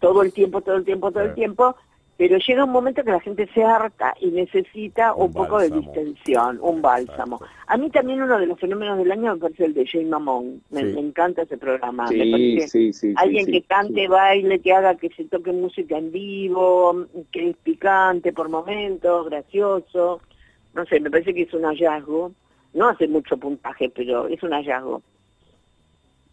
todo 0.00 0.22
el 0.22 0.32
tiempo, 0.32 0.60
todo 0.62 0.76
el 0.76 0.84
tiempo, 0.84 1.10
todo 1.10 1.24
el 1.24 1.34
tiempo, 1.34 1.76
pero 2.16 2.38
llega 2.38 2.64
un 2.64 2.72
momento 2.72 3.04
que 3.04 3.10
la 3.10 3.20
gente 3.20 3.46
se 3.52 3.62
harta 3.62 4.14
y 4.20 4.28
necesita 4.28 5.14
un, 5.14 5.32
poco 5.32 5.58
de 5.58 5.68
distensión, 5.68 6.58
un 6.62 6.80
bálsamo. 6.80 7.38
A 7.66 7.76
mí 7.76 7.90
también 7.90 8.22
uno 8.22 8.38
de 8.38 8.46
los 8.46 8.58
fenómenos 8.58 8.96
del 8.96 9.12
año 9.12 9.34
me 9.34 9.40
parece 9.40 9.66
el 9.66 9.74
de 9.74 9.86
Jane 9.86 10.06
Mamón. 10.06 10.62
Me, 10.70 10.80
encanta 10.80 11.42
ese 11.42 11.58
programa. 11.58 12.06
me 12.10 12.30
parece 12.30 12.90
alguien 13.16 13.46
que 13.46 13.62
cante, 13.62 14.08
baile, 14.08 14.60
que 14.60 14.72
haga 14.72 14.94
que 14.94 15.10
se 15.10 15.24
toque 15.24 15.52
música 15.52 15.98
en 15.98 16.10
vivo, 16.10 17.06
que 17.32 17.50
es 17.50 17.56
picante 17.58 18.32
por 18.32 18.48
momentos, 18.48 19.28
gracioso. 19.28 20.22
No 20.74 20.86
sé, 20.86 21.00
me 21.00 21.10
parece 21.10 21.34
que 21.34 21.42
es 21.42 21.52
un 21.52 21.64
hallazgo. 21.64 22.32
No 22.72 22.88
hace 22.88 23.08
mucho 23.08 23.36
puntaje, 23.36 23.90
pero 23.90 24.26
es 24.28 24.42
un 24.42 24.52
hallazgo. 24.52 25.02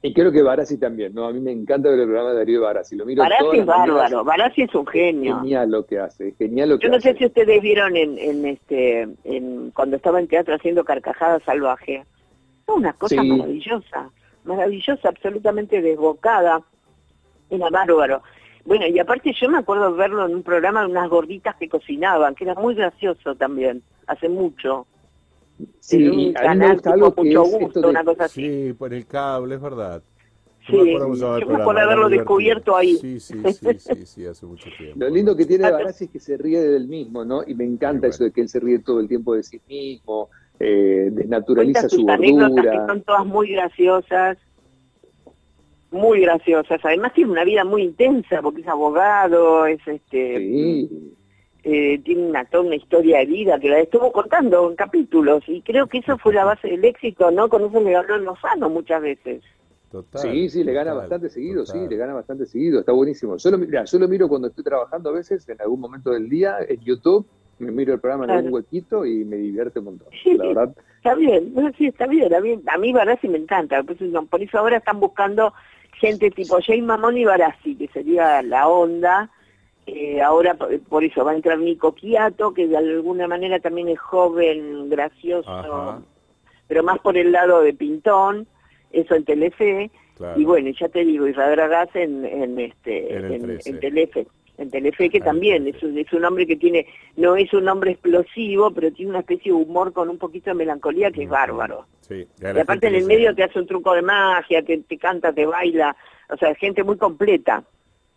Y 0.06 0.14
creo 0.14 0.34
que 0.34 0.44
Barassi 0.44 0.78
también, 0.78 1.14
¿no? 1.14 1.28
A 1.28 1.32
mí 1.32 1.40
me 1.40 1.54
encanta 1.54 1.90
ver 1.90 2.00
el 2.00 2.08
programa 2.08 2.32
de 2.32 2.40
Darío 2.40 2.62
Barassi. 2.62 2.98
Lo 2.98 3.06
miro 3.06 3.24
Barassi 3.24 3.60
es 3.60 3.66
bárbaro, 3.66 4.26
Barassi 4.26 4.64
es 4.64 4.76
un 4.76 4.86
genio. 4.86 5.40
Genial 5.40 5.72
lo 5.72 5.86
que 5.86 5.98
hace, 5.98 6.34
genial 6.38 6.72
lo 6.72 6.78
que 6.78 6.88
Yo 6.88 6.92
no 6.92 7.00
sé 7.00 7.16
si 7.16 7.26
ustedes 7.26 7.62
vieron 7.62 7.96
en, 7.96 8.18
en 8.20 8.46
este, 8.46 9.08
en, 9.24 9.72
cuando 9.72 9.96
estaba 9.96 10.20
en 10.20 10.28
teatro 10.28 10.56
haciendo 10.56 10.84
Carcajada 10.84 11.40
Salvaje. 11.40 12.04
Una 12.68 12.92
cosa 12.92 13.24
maravillosa, 13.24 14.10
maravillosa, 14.44 15.08
absolutamente 15.08 15.82
desbocada. 15.82 16.62
Era 17.50 17.70
bárbaro. 17.70 18.22
Bueno, 18.66 18.86
y 18.86 19.00
aparte 19.00 19.34
yo 19.40 19.48
me 19.48 19.60
acuerdo 19.60 19.96
verlo 19.96 20.26
en 20.26 20.36
un 20.36 20.44
programa 20.44 20.82
de 20.82 20.88
unas 20.88 21.10
gorditas 21.10 21.56
que 21.56 21.70
cocinaban, 21.70 22.36
que 22.36 22.44
era 22.44 22.56
muy 22.56 22.76
gracioso 22.76 23.36
también, 23.36 23.82
hace 24.08 24.28
mucho. 24.28 24.86
Sí, 25.80 26.08
un 26.08 26.34
canal 26.34 26.82
mucho 27.16 27.44
gusto, 27.44 27.90
una 27.90 28.04
cosa 28.04 28.26
así. 28.26 28.42
Sí, 28.42 28.74
por 28.74 28.94
el 28.94 29.06
cable, 29.06 29.56
es 29.56 29.62
verdad. 29.62 30.04
Sí, 30.66 30.76
yo 30.76 31.10
me 31.46 31.62
acuerdo 31.62 31.82
haberlo 31.82 32.10
descubierto 32.10 32.76
ahí. 32.76 32.96
Sí, 32.96 33.20
sí, 33.20 33.36
sí, 33.78 34.06
sí, 34.06 34.26
hace 34.26 34.46
mucho 34.46 34.70
tiempo. 34.78 34.98
Lo 34.98 35.10
lindo 35.10 35.36
que 35.36 35.46
tiene 35.46 35.70
Barassi 35.70 36.06
es 36.06 36.10
que 36.10 36.20
se 36.20 36.38
ríe 36.38 36.62
del 36.62 36.88
mismo, 36.88 37.26
¿no? 37.26 37.44
Y 37.46 37.54
me 37.54 37.66
encanta 37.66 38.08
eso 38.08 38.24
de 38.24 38.32
que 38.32 38.42
él 38.42 38.50
se 38.50 38.62
ríe 38.62 38.80
todo 38.80 39.02
el 39.02 39.10
tiempo 39.10 39.36
de 39.36 39.44
sí 39.44 39.60
mismo, 39.68 40.30
eh, 40.60 41.10
desnaturaliza 41.12 41.90
su 41.90 42.04
gordura. 42.04 42.72
que 42.72 42.88
son 42.88 43.02
todas 43.02 43.26
muy 43.26 43.52
graciosas, 43.52 44.38
muy 45.92 46.22
graciosas. 46.22 46.80
Además 46.84 47.14
tiene 47.14 47.32
una 47.32 47.44
vida 47.44 47.66
muy 47.66 47.84
intensa 47.84 48.42
porque 48.42 48.62
es 48.62 48.68
abogado, 48.68 49.66
es 49.66 49.86
este... 49.86 50.88
Sí 51.64 51.70
eh, 51.72 52.02
tiene 52.04 52.24
una, 52.24 52.44
toda 52.46 52.64
una 52.64 52.76
historia 52.76 53.20
de 53.20 53.26
vida 53.26 53.60
que 53.60 53.70
la 53.70 53.80
estuvo 53.80 54.12
contando 54.12 54.70
en 54.70 54.76
capítulos 54.76 55.44
y 55.48 55.62
creo 55.62 55.88
que 55.88 56.00
eso 56.00 56.18
fue 56.18 56.34
la 56.34 56.44
base 56.44 56.68
del 56.68 56.84
éxito, 56.84 57.32
¿no? 57.32 57.48
Con 57.48 57.64
eso 57.64 57.80
le 57.80 57.92
ganó 57.92 58.16
el 58.16 58.26
Lozano 58.26 58.70
muchas 58.70 59.02
veces. 59.02 59.42
Total, 59.90 60.22
sí, 60.22 60.50
sí, 60.50 60.64
le 60.64 60.74
gana 60.74 60.94
bastante 60.94 61.30
seguido, 61.30 61.66
sí, 61.66 61.78
le 61.88 61.96
gana 61.96 62.14
bastante 62.14 62.48
seguido, 62.48 62.80
está 62.80 62.92
buenísimo. 62.92 63.38
Solo, 63.38 63.60
mira, 63.60 63.86
yo 63.86 64.00
lo 64.00 64.08
miro 64.08 64.28
cuando 64.28 64.48
estoy 64.48 64.64
trabajando 64.64 65.12
a 65.12 65.14
veces, 65.14 65.48
en 65.48 65.62
algún 65.62 65.80
momento 65.80 66.10
del 66.10 66.28
día, 66.28 66.58
en 66.68 66.80
YouTube, 66.82 67.26
me 67.60 67.72
miro 67.72 67.94
el 67.94 68.00
programa 68.00 68.26
en 68.26 68.32
algún 68.32 68.56
huequito 68.56 69.06
y 69.06 69.24
me 69.24 69.38
divierte 69.38 69.80
un 69.80 69.86
montón, 69.86 70.08
la 70.26 70.48
verdad. 70.48 70.76
Está 70.98 71.16
bien, 71.16 71.54
sí, 71.78 71.88
está 71.88 72.08
bien, 72.08 72.34
a 72.34 72.40
mí, 72.40 72.60
a 72.66 72.78
mí 72.78 72.92
Barassi 72.92 73.28
me 73.28 73.38
encanta, 73.38 73.84
por 73.84 74.42
eso 74.42 74.58
ahora 74.58 74.78
están 74.78 75.00
buscando 75.00 75.54
gente 75.94 76.32
tipo 76.32 76.58
Jane 76.60 76.82
Mamón 76.82 77.18
y 77.18 77.26
Barassi, 77.26 77.76
que 77.76 77.88
sería 77.90 78.42
la 78.42 78.68
onda, 78.68 79.30
eh, 79.86 80.22
ahora 80.22 80.56
por 80.56 81.04
eso 81.04 81.26
va 81.26 81.32
a 81.32 81.36
entrar 81.36 81.60
Nico 81.60 81.94
Quiato, 81.94 82.54
que 82.54 82.68
de 82.68 82.78
alguna 82.78 83.28
manera 83.28 83.60
también 83.60 83.90
es 83.90 84.00
joven, 84.00 84.90
gracioso, 84.90 86.02
pero 86.68 86.84
más 86.84 87.00
por 87.00 87.18
el 87.18 87.32
lado 87.32 87.62
de 87.62 87.74
Pintón, 87.74 88.48
eso 88.92 89.16
en 89.16 89.26
Telefe. 89.26 89.92
Y 90.38 90.46
bueno, 90.46 90.70
ya 90.80 90.88
te 90.88 91.04
digo, 91.04 91.28
y 91.28 91.34
Gas 91.34 91.90
en, 91.96 92.24
en, 92.24 92.60
este, 92.60 93.14
en, 93.14 93.80
Telefe. 93.80 94.26
En 94.58 94.70
Telefe 94.70 95.10
que 95.10 95.20
también 95.20 95.68
es 95.68 95.82
un, 95.84 95.98
es 95.98 96.14
un 96.14 96.24
hombre 96.24 96.48
que 96.48 96.56
tiene, 96.56 96.86
no 97.18 97.36
es 97.36 97.52
un 97.54 97.68
hombre 97.68 97.92
explosivo, 97.92 98.72
pero 98.72 98.92
tiene 98.92 99.10
una 99.10 99.20
especie 99.20 99.52
de 99.52 99.58
humor 99.58 99.92
con 99.92 100.08
un 100.10 100.18
poquito 100.18 100.52
de 100.52 100.56
melancolía 100.56 101.12
que 101.12 101.24
es 101.24 101.30
bárbaro. 101.30 101.88
y 102.10 102.26
aparte 102.46 102.88
en 102.88 102.96
el 102.96 103.06
medio 103.06 103.36
te 103.36 103.44
hace 103.44 103.60
un 103.60 103.68
truco 103.68 103.94
de 103.94 104.04
magia, 104.04 104.64
te, 104.64 104.78
te 104.78 104.98
canta, 104.98 105.34
te 105.34 105.46
baila, 105.46 105.96
o 106.30 106.38
sea, 106.38 106.56
gente 106.56 106.84
muy 106.84 106.98
completa. 106.98 107.66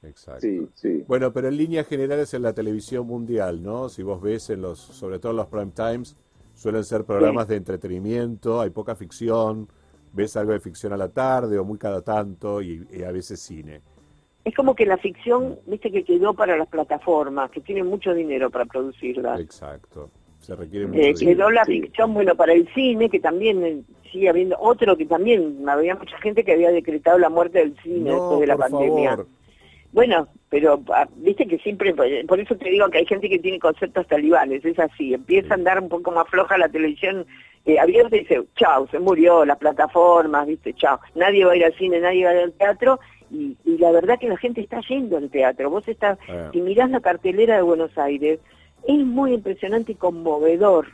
Exacto. 0.06 0.40
Sí, 0.40 0.66
sí. 0.74 1.04
Bueno, 1.06 1.32
pero 1.32 1.48
en 1.48 1.56
líneas 1.56 1.86
generales 1.86 2.32
en 2.34 2.42
la 2.42 2.52
televisión 2.52 3.06
mundial, 3.06 3.62
¿no? 3.62 3.88
Si 3.88 4.02
vos 4.02 4.20
ves 4.20 4.50
en 4.50 4.62
los, 4.62 4.78
sobre 4.78 5.18
todo 5.18 5.32
en 5.32 5.36
los 5.36 5.46
prime 5.46 5.72
times, 5.74 6.16
suelen 6.54 6.84
ser 6.84 7.04
programas 7.04 7.48
de 7.48 7.56
entretenimiento, 7.56 8.60
hay 8.60 8.70
poca 8.70 8.94
ficción, 8.94 9.68
ves 10.12 10.36
algo 10.36 10.52
de 10.52 10.60
ficción 10.60 10.92
a 10.92 10.96
la 10.96 11.08
tarde 11.08 11.58
o 11.58 11.64
muy 11.64 11.78
cada 11.78 12.02
tanto 12.02 12.62
y, 12.62 12.86
a 13.06 13.12
veces 13.12 13.40
cine. 13.40 13.80
Es 14.44 14.54
como 14.54 14.74
que 14.74 14.86
la 14.86 14.96
ficción, 14.96 15.58
viste, 15.66 15.90
que 15.90 16.04
quedó 16.04 16.32
para 16.32 16.56
las 16.56 16.68
plataformas, 16.68 17.50
que 17.50 17.60
tienen 17.60 17.86
mucho 17.86 18.14
dinero 18.14 18.50
para 18.50 18.64
producirla. 18.64 19.38
Exacto. 19.40 20.08
Se 20.38 20.54
requiere 20.54 20.84
eh, 20.84 21.12
mucho 21.12 21.26
Quedó 21.26 21.50
la 21.50 21.64
ficción, 21.64 22.14
bueno, 22.14 22.34
para 22.36 22.52
el 22.52 22.72
cine, 22.72 23.10
que 23.10 23.18
también 23.18 23.64
eh, 23.64 23.82
sigue 24.10 24.28
habiendo 24.28 24.56
otro 24.58 24.96
que 24.96 25.04
también, 25.04 25.68
había 25.68 25.96
mucha 25.96 26.16
gente 26.18 26.44
que 26.44 26.52
había 26.52 26.70
decretado 26.70 27.18
la 27.18 27.28
muerte 27.28 27.58
del 27.58 27.76
cine 27.82 28.10
después 28.10 28.40
de 28.40 28.46
la 28.46 28.56
pandemia. 28.56 29.18
Bueno, 29.96 30.28
pero 30.50 30.78
ah, 30.92 31.08
viste 31.16 31.46
que 31.46 31.56
siempre, 31.56 31.94
por 31.94 32.38
eso 32.38 32.54
te 32.54 32.68
digo 32.68 32.86
que 32.90 32.98
hay 32.98 33.06
gente 33.06 33.30
que 33.30 33.38
tiene 33.38 33.58
conceptos 33.58 34.06
talibanes, 34.06 34.62
es 34.62 34.78
así, 34.78 35.14
empieza 35.14 35.54
a 35.54 35.56
andar 35.56 35.80
un 35.80 35.88
poco 35.88 36.12
más 36.12 36.28
floja 36.28 36.58
la 36.58 36.68
televisión 36.68 37.24
eh, 37.64 37.78
abierta 37.78 38.14
y 38.14 38.20
dice, 38.20 38.44
chao, 38.56 38.86
se 38.88 38.98
murió, 38.98 39.46
las 39.46 39.56
plataformas, 39.56 40.46
viste, 40.46 40.74
chao, 40.74 41.00
nadie 41.14 41.46
va 41.46 41.52
a 41.52 41.56
ir 41.56 41.64
al 41.64 41.74
cine, 41.76 41.98
nadie 41.98 42.26
va 42.26 42.32
a 42.32 42.34
ir 42.34 42.40
al 42.40 42.52
teatro, 42.52 43.00
y, 43.30 43.56
la 43.64 43.90
verdad 43.90 44.18
que 44.18 44.28
la 44.28 44.36
gente 44.36 44.60
está 44.60 44.82
yendo 44.86 45.16
al 45.16 45.30
teatro, 45.30 45.70
vos 45.70 45.88
estás, 45.88 46.18
ah. 46.28 46.50
si 46.52 46.60
mirás 46.60 46.90
la 46.90 47.00
cartelera 47.00 47.56
de 47.56 47.62
Buenos 47.62 47.96
Aires, 47.96 48.38
es 48.86 48.98
muy 48.98 49.32
impresionante 49.32 49.92
y 49.92 49.94
conmovedor, 49.94 50.88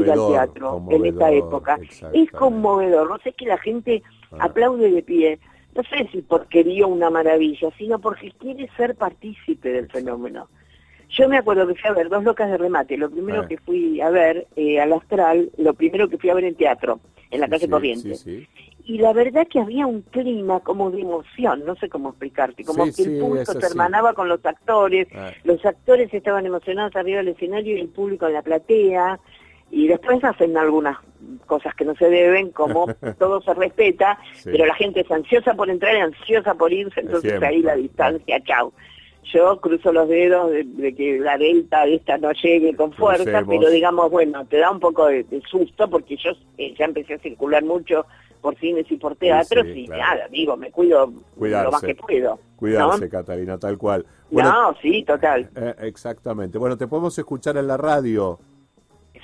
ir 0.00 0.10
al 0.10 0.28
teatro 0.30 0.84
en 0.90 1.06
esta 1.06 1.30
época, 1.30 1.78
es 2.12 2.30
conmovedor, 2.32 3.08
no 3.08 3.18
sé 3.18 3.30
que 3.34 3.46
la 3.46 3.58
gente 3.58 4.02
ah. 4.32 4.46
aplaude 4.46 4.90
de 4.90 5.02
pie, 5.04 5.38
no 5.78 5.84
sé 5.84 6.08
si 6.10 6.22
porque 6.22 6.64
vio 6.64 6.88
una 6.88 7.08
maravilla, 7.08 7.70
sino 7.78 8.00
porque 8.00 8.32
quiere 8.32 8.68
ser 8.76 8.96
partícipe 8.96 9.70
del 9.70 9.88
fenómeno. 9.88 10.48
Yo 11.10 11.28
me 11.28 11.38
acuerdo 11.38 11.68
que 11.68 11.76
fui 11.76 11.88
a 11.88 11.92
ver 11.92 12.08
dos 12.08 12.24
locas 12.24 12.50
de 12.50 12.58
remate, 12.58 12.96
lo 12.96 13.08
primero 13.08 13.42
ah. 13.42 13.48
que 13.48 13.58
fui 13.58 14.00
a 14.00 14.10
ver 14.10 14.48
eh, 14.56 14.80
al 14.80 14.92
Astral, 14.92 15.52
lo 15.56 15.74
primero 15.74 16.08
que 16.08 16.18
fui 16.18 16.30
a 16.30 16.34
ver 16.34 16.44
en 16.44 16.56
teatro, 16.56 16.98
en 17.30 17.40
la 17.40 17.48
calle 17.48 17.68
Corrientes. 17.68 18.26
y 18.26 18.98
la 18.98 19.12
verdad 19.12 19.46
que 19.46 19.60
había 19.60 19.86
un 19.86 20.02
clima 20.02 20.58
como 20.60 20.90
de 20.90 21.00
emoción, 21.00 21.64
no 21.64 21.76
sé 21.76 21.88
cómo 21.88 22.08
explicarte, 22.08 22.64
como 22.64 22.84
que 22.92 23.02
el 23.02 23.20
público 23.20 23.52
se 23.52 23.64
hermanaba 23.64 24.14
con 24.14 24.28
los 24.28 24.44
actores, 24.44 25.06
ah. 25.14 25.30
los 25.44 25.64
actores 25.64 26.12
estaban 26.12 26.44
emocionados 26.44 26.96
arriba 26.96 27.18
del 27.18 27.28
escenario 27.28 27.76
y 27.76 27.80
el 27.80 27.88
público 27.88 28.26
en 28.26 28.32
la 28.32 28.42
platea, 28.42 29.20
y 29.70 29.88
después 29.88 30.22
hacen 30.24 30.56
algunas 30.56 30.98
cosas 31.46 31.74
que 31.74 31.84
no 31.84 31.94
se 31.96 32.08
deben, 32.08 32.50
como 32.50 32.86
todo 33.18 33.40
se 33.42 33.54
respeta, 33.54 34.18
pero 34.44 34.66
la 34.66 34.74
gente 34.74 35.00
es 35.00 35.10
ansiosa 35.10 35.54
por 35.54 35.70
entrar 35.70 35.94
y 35.96 36.00
ansiosa 36.00 36.54
por 36.54 36.72
irse, 36.72 37.00
entonces 37.00 37.42
ahí 37.42 37.62
la 37.62 37.76
distancia, 37.76 38.40
chau. 38.44 38.72
Yo 39.32 39.60
cruzo 39.60 39.92
los 39.92 40.08
dedos 40.08 40.50
de, 40.50 40.94
que 40.94 41.18
la 41.18 41.36
delta 41.36 41.84
de 41.84 41.96
esta 41.96 42.16
no 42.16 42.32
llegue 42.32 42.74
con 42.74 42.92
fuerza, 42.94 43.42
pero 43.46 43.68
digamos, 43.68 44.10
bueno, 44.10 44.46
te 44.46 44.56
da 44.56 44.70
un 44.70 44.80
poco 44.80 45.06
de, 45.06 45.26
susto 45.50 45.88
porque 45.90 46.16
yo 46.16 46.30
eh, 46.56 46.74
ya 46.78 46.86
empecé 46.86 47.14
a 47.14 47.18
circular 47.18 47.62
mucho 47.62 48.06
por 48.40 48.56
cines 48.56 48.90
y 48.90 48.96
por 48.96 49.16
teatros 49.16 49.66
y 49.66 49.86
nada, 49.86 50.28
digo, 50.30 50.56
me 50.56 50.70
cuido 50.70 51.12
lo 51.36 51.70
más 51.70 51.82
que 51.82 51.94
puedo. 51.94 52.38
Cuidarse, 52.56 53.10
Catalina, 53.10 53.58
tal 53.58 53.76
cual. 53.76 54.06
no, 54.30 54.74
sí, 54.80 55.04
total. 55.04 55.50
Eh, 55.54 55.74
exactamente. 55.80 56.56
Bueno, 56.56 56.78
te 56.78 56.86
podemos 56.86 57.18
escuchar 57.18 57.58
en 57.58 57.66
la 57.66 57.76
radio 57.76 58.38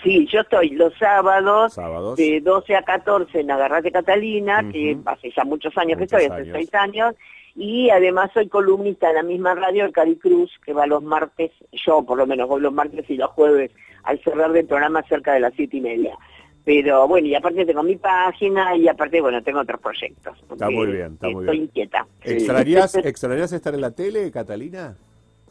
Sí, 0.05 0.29
yo 0.31 0.41
estoy 0.41 0.71
los 0.71 0.93
sábados, 0.99 1.75
de 2.17 2.41
12 2.43 2.77
a 2.77 2.83
14 2.83 3.41
en 3.41 3.51
Agarrate 3.51 3.91
Catalina, 3.91 4.63
que 4.71 4.99
hace 5.07 5.33
ya 5.35 5.45
muchos 5.45 5.77
años 5.79 5.97
que 5.97 6.05
estoy, 6.05 6.27
hace 6.27 6.53
seis 6.53 6.75
años, 6.75 7.15
y 7.57 7.89
además 7.89 8.31
soy 8.35 8.49
columnista 8.49 9.09
en 9.09 9.17
la 9.17 9.23
misma 9.23 9.55
radio, 9.55 9.87
el 9.87 9.93
Cari 9.93 10.17
Cruz, 10.17 10.51
que 10.65 10.75
va 10.75 10.87
los 10.87 11.03
martes, 11.03 11.53
yo 11.73 12.03
por 12.03 12.19
lo 12.19 12.27
menos 12.27 12.49
voy 12.49 12.61
los 12.61 12.73
martes 12.73 13.09
y 13.09 13.17
los 13.17 13.31
jueves 13.31 13.71
al 14.03 14.23
cerrar 14.23 14.53
del 14.53 14.67
programa 14.67 15.03
cerca 15.05 15.33
de 15.33 15.41
las 15.41 15.55
siete 15.55 15.79
y 15.79 15.81
media. 15.81 16.19
Pero 16.65 17.09
bueno, 17.09 17.27
y 17.27 17.35
aparte 17.35 17.65
tengo 17.65 17.83
mi 17.83 17.97
página 17.97 18.77
y 18.77 18.89
aparte, 18.89 19.21
bueno, 19.21 19.43
tengo 19.43 19.61
otros 19.61 19.81
proyectos. 19.81 20.37
Está 20.51 20.69
muy 20.69 20.87
bien, 20.89 21.15
está 21.15 21.29
muy 21.29 21.45
estoy 21.45 21.57
bien. 21.57 21.65
inquieta. 21.65 22.07
¿Extrañarías, 22.23 22.95
¿Extrañarías 22.97 23.53
estar 23.53 23.75
en 23.75 23.81
la 23.81 23.91
tele, 23.91 24.31
Catalina? 24.31 24.97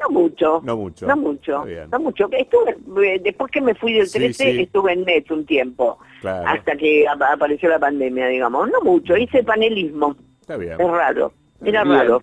No 0.04 0.10
mucho. 0.10 0.62
No 0.63 0.78
mucho. 0.78 1.08
No 1.08 1.16
mucho. 1.16 1.66
No 1.92 2.00
mucho. 2.00 2.30
Estuve, 2.32 2.78
eh, 3.06 3.22
después 3.24 3.52
que 3.52 3.62
me 3.62 3.76
fui 3.76 3.94
del 3.94 4.12
13, 4.12 4.62
estuve 4.62 4.94
en 4.94 5.04
Net 5.06 5.30
un 5.32 5.46
tiempo. 5.46 5.98
Hasta 6.24 6.76
que 6.76 7.06
apareció 7.08 7.70
la 7.70 7.80
pandemia, 7.80 8.28
digamos. 8.28 8.70
No 8.70 8.82
mucho. 8.82 9.16
Hice 9.16 9.44
panelismo. 9.44 10.16
Está 10.42 10.58
bien. 10.58 10.80
Es 10.80 10.88
raro. 10.88 11.34
Era 11.63 11.84
raro. 11.84 12.22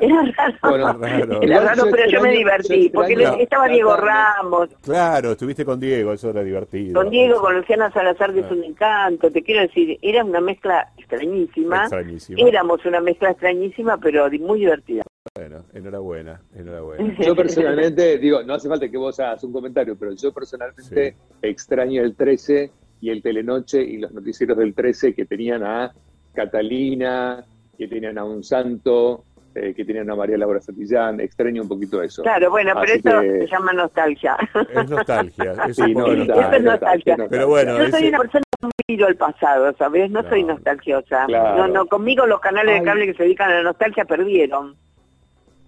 Era 0.00 0.22
raro. 0.62 1.02
Era 1.42 1.60
raro, 1.60 1.84
pero 1.90 2.10
yo 2.10 2.20
me 2.22 2.30
divertí, 2.30 2.88
porque 2.90 3.14
estaba 3.40 3.68
Diego 3.68 3.96
Ramos. 3.96 4.70
Claro, 4.82 5.32
estuviste 5.32 5.64
con 5.64 5.78
Diego, 5.78 6.12
eso 6.12 6.30
era 6.30 6.42
divertido. 6.42 7.00
Con 7.00 7.10
Diego, 7.10 7.40
con 7.40 7.56
Luciana 7.56 7.90
Salazar, 7.92 8.32
que 8.32 8.40
es 8.40 8.50
un 8.50 8.64
encanto. 8.64 9.30
Te 9.30 9.42
quiero 9.42 9.62
decir, 9.62 9.98
era 10.02 10.24
una 10.24 10.40
mezcla 10.40 10.88
extrañísima. 10.96 11.82
extrañísima. 11.82 12.48
Éramos 12.48 12.84
una 12.84 13.00
mezcla 13.00 13.30
extrañísima, 13.30 13.98
pero 13.98 14.28
muy 14.40 14.60
divertida. 14.60 15.02
Bueno, 15.34 15.64
enhorabuena, 15.72 16.40
enhorabuena. 16.54 17.14
Yo 17.20 17.36
personalmente, 17.36 18.18
digo, 18.18 18.42
no 18.42 18.54
hace 18.54 18.68
falta 18.68 18.88
que 18.88 18.96
vos 18.96 19.18
hagas 19.20 19.44
un 19.44 19.52
comentario, 19.52 19.96
pero 19.98 20.12
yo 20.12 20.32
personalmente 20.32 21.16
extraño 21.42 22.02
el 22.02 22.14
13 22.14 22.70
y 23.00 23.10
el 23.10 23.22
Telenoche 23.22 23.82
y 23.82 23.98
los 23.98 24.12
noticieros 24.12 24.56
del 24.56 24.74
13 24.74 25.14
que 25.14 25.26
tenían 25.26 25.62
a 25.62 25.92
Catalina, 26.34 27.44
que 27.76 27.88
tenían 27.88 28.18
a 28.18 28.24
un 28.24 28.42
santo, 28.42 29.24
eh, 29.60 29.74
que 29.74 29.84
tenían 29.84 30.10
a 30.10 30.14
María 30.14 30.38
Laura 30.38 30.60
Santillán, 30.60 31.20
extraño 31.20 31.62
un 31.62 31.68
poquito 31.68 32.02
eso. 32.02 32.22
Claro, 32.22 32.50
bueno, 32.50 32.72
pero 32.80 32.92
eso 32.92 33.20
se 33.20 33.46
llama 33.46 33.72
nostalgia. 33.72 34.36
Es 34.74 34.90
nostalgia, 34.90 35.54
es, 35.68 35.76
sí, 35.76 35.94
no, 35.94 36.06
nostalgia, 36.06 36.56
es 36.56 36.62
nostalgia. 36.62 37.16
Pero 37.28 37.48
bueno, 37.48 37.78
yo 37.78 37.90
soy 37.90 38.08
una 38.08 38.18
persona 38.18 38.44
que 38.60 38.68
miro 38.88 39.06
al 39.06 39.16
pasado, 39.16 39.74
¿sabes? 39.76 40.10
No, 40.10 40.22
soy 40.28 40.44
nostalgiosa. 40.44 41.26
No, 41.26 41.68
no, 41.68 41.86
conmigo 41.86 42.26
los 42.26 42.40
canales 42.40 42.80
de 42.80 42.86
cable 42.86 43.06
que 43.06 43.14
se 43.14 43.24
dedican 43.24 43.50
a 43.50 43.54
la 43.56 43.62
nostalgia 43.62 44.04
perdieron. 44.04 44.76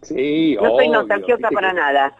Sí, 0.03 0.57
No 0.61 0.77
soy 0.77 0.89
nostalgiosa 0.89 1.51
para 1.51 1.73
nada. 1.73 2.17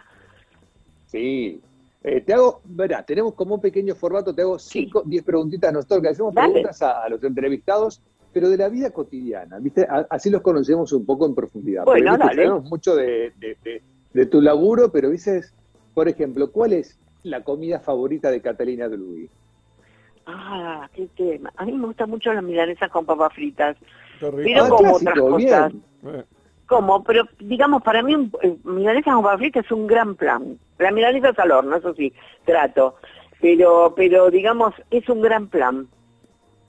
Sí. 1.07 1.61
Eh, 2.03 2.23
te 2.23 2.33
hago, 2.33 2.63
verá, 2.65 3.03
tenemos 3.03 3.35
como 3.35 3.57
un 3.57 3.61
pequeño 3.61 3.95
formato, 3.95 4.35
te 4.35 4.41
hago 4.41 4.59
5, 4.59 5.03
10 5.05 5.23
preguntitas 5.23 5.71
nosotros 5.71 6.01
que 6.01 6.09
hacemos 6.09 6.35
preguntas 6.35 6.81
a, 6.81 7.07
los 7.11 7.23
entrevistados, 7.23 8.01
pero 8.33 8.49
de 8.49 8.57
la 8.57 8.69
vida 8.69 8.91
cotidiana, 8.91 9.59
¿viste? 9.59 9.87
así 10.09 10.31
los 10.31 10.43
conocemos 10.43 10.93
un 10.93 11.05
poco 11.05 11.27
en 11.27 11.35
profundidad. 11.35 11.85
Bueno, 11.85 12.17
dale. 12.17 12.35
Sabemos 12.35 12.65
mucho 12.65 12.95
de, 12.95 13.33
de, 14.13 14.27
tu 14.27 14.41
laburo, 14.41 14.91
pero 14.93 15.11
dices, 15.11 15.55
por 15.95 16.09
ejemplo, 16.09 16.51
¿cuál 16.51 16.73
es 16.73 16.99
la 17.23 17.43
comida 17.43 17.81
favorita 17.81 18.31
de 18.31 18.41
Catalina 18.41 18.89
Drugi? 18.89 19.29
Ah, 20.27 20.89
qué 20.95 21.09
tema. 21.17 21.53
A 21.57 21.65
mí 21.65 21.73
me 21.73 21.87
gustan 21.87 22.11
mucho 22.11 22.33
las 22.33 22.45
milanesas 22.45 22.91
con 22.91 23.05
papas 23.05 23.35
fritas. 23.35 23.77
Pero 24.21 24.65
ah, 24.65 24.69
como 24.69 24.95
otras 24.95 25.19
cosas. 25.19 25.73
Eh 26.05 26.25
como, 26.71 27.03
pero 27.03 27.25
digamos, 27.41 27.83
para 27.83 28.01
mí 28.01 28.15
un, 28.15 28.33
eh, 28.43 28.57
milanesa 28.63 29.13
con 29.13 29.25
papas 29.25 29.49
es 29.53 29.73
un 29.73 29.89
gran 29.89 30.15
plan. 30.15 30.57
La 30.79 30.93
milanesa 30.93 31.31
es 31.31 31.39
al 31.41 31.51
horno, 31.51 31.77
eso 31.77 31.93
sí, 31.95 32.13
trato. 32.45 32.95
Pero, 33.41 33.93
pero 33.97 34.31
digamos, 34.31 34.73
es 34.89 35.09
un 35.09 35.21
gran 35.21 35.49
plan. 35.49 35.89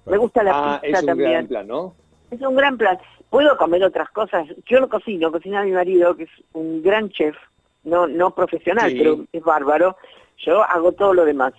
Me 0.06 0.18
gusta 0.18 0.44
la 0.44 0.76
ah, 0.76 0.82
pizza 0.82 1.04
también. 1.04 1.32
Es 1.32 1.36
un 1.36 1.48
gran 1.48 1.48
plan, 1.48 1.68
¿no? 1.68 1.96
Es 2.32 2.42
un 2.42 2.56
gran 2.56 2.78
plan. 2.78 2.98
Puedo 3.30 3.58
comer 3.58 3.84
otras 3.84 4.10
cosas. 4.10 4.48
Yo 4.66 4.80
no 4.80 4.90
cocino, 4.90 5.32
cocina 5.32 5.62
a 5.62 5.64
mi 5.64 5.72
marido, 5.72 6.16
que 6.16 6.24
es 6.24 6.30
un 6.54 6.82
gran 6.82 7.10
chef, 7.10 7.36
no, 7.84 8.08
no 8.08 8.34
profesional, 8.34 8.92
pero 8.98 9.26
es 9.32 9.44
bárbaro. 9.44 9.98
Yo 10.38 10.64
hago 10.64 10.92
todo 10.94 11.14
lo 11.14 11.26
demás. 11.26 11.54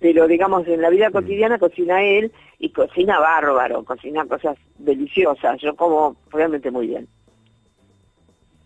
Pero 0.00 0.28
digamos, 0.28 0.66
en 0.66 0.80
la 0.82 0.90
vida 0.90 1.10
mm. 1.10 1.12
cotidiana 1.12 1.58
cocina 1.58 2.02
él 2.02 2.32
y 2.58 2.70
cocina 2.70 3.18
bárbaro, 3.18 3.84
cocina 3.84 4.26
cosas 4.26 4.56
deliciosas. 4.78 5.60
Yo 5.60 5.74
como 5.76 6.16
realmente 6.30 6.70
muy 6.70 6.88
bien. 6.88 7.08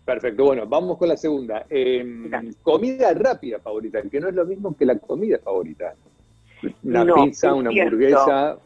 Perfecto, 0.05 0.45
bueno, 0.45 0.67
vamos 0.67 0.97
con 0.97 1.07
la 1.07 1.15
segunda. 1.15 1.65
Em, 1.69 2.29
comida 2.61 3.13
rápida 3.13 3.59
favorita, 3.59 4.01
que 4.01 4.19
no 4.19 4.27
es 4.27 4.35
lo 4.35 4.45
mismo 4.45 4.75
que 4.75 4.85
la 4.85 4.97
comida 4.99 5.39
favorita. 5.39 5.95
Una 6.83 7.13
pizza, 7.13 7.53
una 7.53 7.69
hamburguesa. 7.69 8.57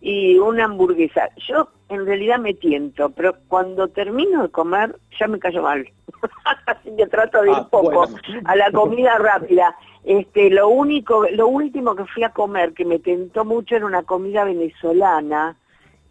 Y 0.00 0.38
una 0.38 0.64
hamburguesa. 0.64 1.28
Yo 1.48 1.68
en 1.88 2.06
realidad 2.06 2.38
me 2.38 2.54
tiento, 2.54 3.10
pero 3.10 3.34
cuando 3.48 3.88
termino 3.88 4.42
de 4.42 4.48
comer 4.48 4.96
ya 5.18 5.28
me 5.28 5.38
callo 5.38 5.62
mal. 5.62 5.86
Así 6.66 6.90
que 6.96 7.06
trato 7.06 7.42
de 7.42 7.48
ir 7.48 7.54
un 7.54 7.60
ah, 7.60 7.68
poco 7.70 8.06
a 8.44 8.56
la 8.56 8.70
comida 8.70 9.18
rápida. 9.18 9.76
Este, 10.04 10.48
lo 10.48 10.68
único, 10.68 11.26
lo 11.30 11.48
último 11.48 11.94
que 11.94 12.06
fui 12.06 12.24
a 12.24 12.30
comer 12.30 12.72
que 12.72 12.86
me 12.86 12.98
tentó 12.98 13.44
mucho 13.44 13.76
era 13.76 13.84
una 13.84 14.02
comida 14.02 14.44
venezolana 14.44 15.56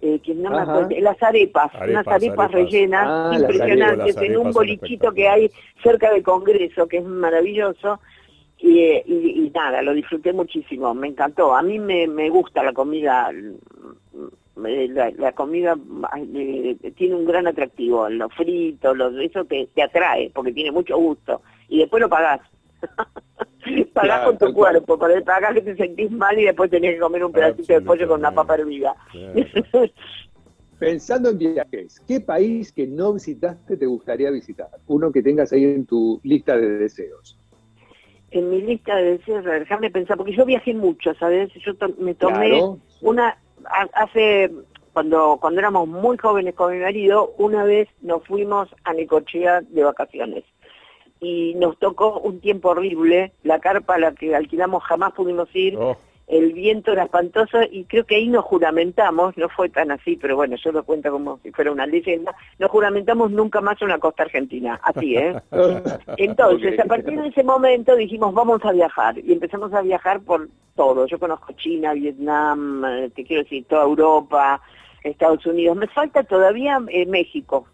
eh, 0.01 0.19
que 0.23 0.33
no 0.33 0.49
me 0.49 0.59
acuerdo, 0.59 0.89
las 1.01 1.21
arepas, 1.21 1.71
unas 1.85 2.07
arepas, 2.07 2.49
rellenas 2.51 3.05
ah, 3.05 3.31
impresionantes 3.37 4.15
en 4.15 4.37
un 4.37 4.51
bolichito 4.53 5.11
que 5.11 5.27
hay 5.27 5.51
cerca 5.83 6.09
del 6.11 6.23
Congreso, 6.23 6.87
que 6.87 6.99
es 6.99 7.03
maravilloso. 7.03 7.99
Y, 8.61 9.51
nada, 9.53 9.81
lo 9.81 9.93
disfruté 9.93 10.33
muchísimo, 10.33 10.93
me 10.93 11.07
encantó. 11.07 11.55
A 11.55 11.61
mí 11.61 11.79
me, 11.79 12.07
me 12.07 12.29
gusta 12.29 12.61
la 12.61 12.73
comida, 12.73 13.31
la, 14.55 15.31
comida 15.31 15.77
eh, 16.35 16.77
tiene 16.95 17.15
un 17.15 17.25
gran 17.25 17.47
atractivo, 17.47 18.09
los 18.09 18.33
fritos, 18.33 18.97
los, 18.97 19.15
eso 19.17 19.45
te, 19.45 19.69
te 19.73 19.83
atrae, 19.83 20.31
porque 20.33 20.51
tiene 20.51 20.71
mucho 20.71 20.97
gusto. 20.97 21.41
Y 21.69 21.79
después 21.79 22.01
lo 22.01 22.09
pagás. 22.09 22.41
pagás 23.93 24.25
con 24.25 24.37
tu 24.37 24.53
cuerpo, 24.53 24.97
pagás 24.97 25.53
que 25.53 25.61
te 25.61 25.75
sentís 25.75 26.11
mal 26.11 26.37
y 26.37 26.45
después 26.45 26.69
tenés 26.69 26.95
que 26.95 26.99
comer 26.99 27.23
un 27.23 27.31
pedacito 27.31 27.73
de 27.73 27.81
pollo 27.81 28.07
con 28.07 28.19
una 28.19 28.33
papa 28.33 28.55
hervida. 28.55 28.95
Pensando 30.79 31.29
en 31.29 31.37
viajes, 31.37 31.99
¿qué 32.07 32.21
país 32.21 32.71
que 32.71 32.87
no 32.87 33.13
visitaste 33.13 33.75
te 33.75 33.85
gustaría 33.85 34.31
visitar? 34.31 34.69
Uno 34.87 35.11
que 35.11 35.21
tengas 35.21 35.51
ahí 35.51 35.65
en 35.65 35.85
tu 35.85 36.21
lista 36.23 36.57
de 36.57 36.69
deseos. 36.69 37.37
En 38.31 38.49
mi 38.49 38.61
lista 38.61 38.95
de 38.95 39.17
deseos, 39.17 39.43
déjame 39.43 39.89
pensar, 39.89 40.17
porque 40.17 40.35
yo 40.35 40.45
viajé 40.45 40.73
mucho, 40.73 41.13
¿sabes? 41.15 41.51
Yo 41.65 41.73
me 41.97 42.13
tomé 42.13 42.61
una, 43.01 43.37
hace, 43.93 44.51
cuando, 44.93 45.37
cuando 45.41 45.59
éramos 45.59 45.87
muy 45.87 46.17
jóvenes 46.17 46.53
con 46.53 46.71
mi 46.73 46.79
marido, 46.79 47.33
una 47.37 47.63
vez 47.63 47.87
nos 48.01 48.23
fuimos 48.25 48.69
a 48.83 48.93
Necochea 48.93 49.61
de 49.61 49.83
vacaciones 49.83 50.43
y 51.19 51.55
nos 51.55 51.77
tocó 51.79 52.19
un 52.19 52.39
tiempo 52.39 52.69
horrible, 52.69 53.33
la 53.43 53.59
carpa 53.59 53.95
a 53.95 53.99
la 53.99 54.13
que 54.13 54.35
alquilamos 54.35 54.83
jamás 54.83 55.13
pudimos 55.13 55.53
ir, 55.55 55.75
oh. 55.77 55.97
El 56.29 56.53
viento 56.53 56.91
era 56.91 57.05
espantoso 57.05 57.57
y 57.71 57.85
creo 57.85 58.05
que 58.05 58.15
ahí 58.15 58.27
nos 58.27 58.45
juramentamos, 58.45 59.35
no 59.35 59.49
fue 59.49 59.67
tan 59.67 59.89
así, 59.89 60.15
pero 60.15 60.35
bueno, 60.35 60.55
yo 60.63 60.71
lo 60.71 60.83
cuento 60.83 61.11
como 61.11 61.39
si 61.41 61.51
fuera 61.51 61.71
una 61.71 61.87
leyenda, 61.87 62.35
nos 62.59 62.69
juramentamos 62.69 63.31
nunca 63.31 63.61
más 63.61 63.81
una 63.81 63.97
costa 63.97 64.23
argentina, 64.23 64.79
así, 64.83 65.17
¿eh? 65.17 65.35
Entonces, 66.17 66.79
a 66.79 66.85
partir 66.85 67.19
de 67.19 67.29
ese 67.29 67.43
momento 67.43 67.95
dijimos, 67.95 68.31
vamos 68.35 68.63
a 68.63 68.71
viajar, 68.71 69.17
y 69.17 69.33
empezamos 69.33 69.73
a 69.73 69.81
viajar 69.81 70.21
por 70.21 70.47
todo, 70.75 71.07
yo 71.07 71.17
conozco 71.17 71.51
China, 71.53 71.93
Vietnam, 71.93 72.85
eh, 72.85 73.09
te 73.15 73.25
quiero 73.25 73.41
decir, 73.41 73.65
toda 73.65 73.85
Europa, 73.85 74.61
Estados 75.03 75.43
Unidos, 75.47 75.77
me 75.77 75.87
falta 75.87 76.23
todavía 76.23 76.79
eh, 76.89 77.07
México, 77.07 77.65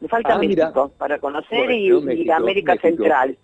me 0.00 0.08
falta 0.08 0.34
ah, 0.34 0.38
México 0.38 0.90
para 0.98 1.20
conocer 1.20 1.70
y, 1.70 2.28
América 2.28 2.76
Central. 2.78 3.38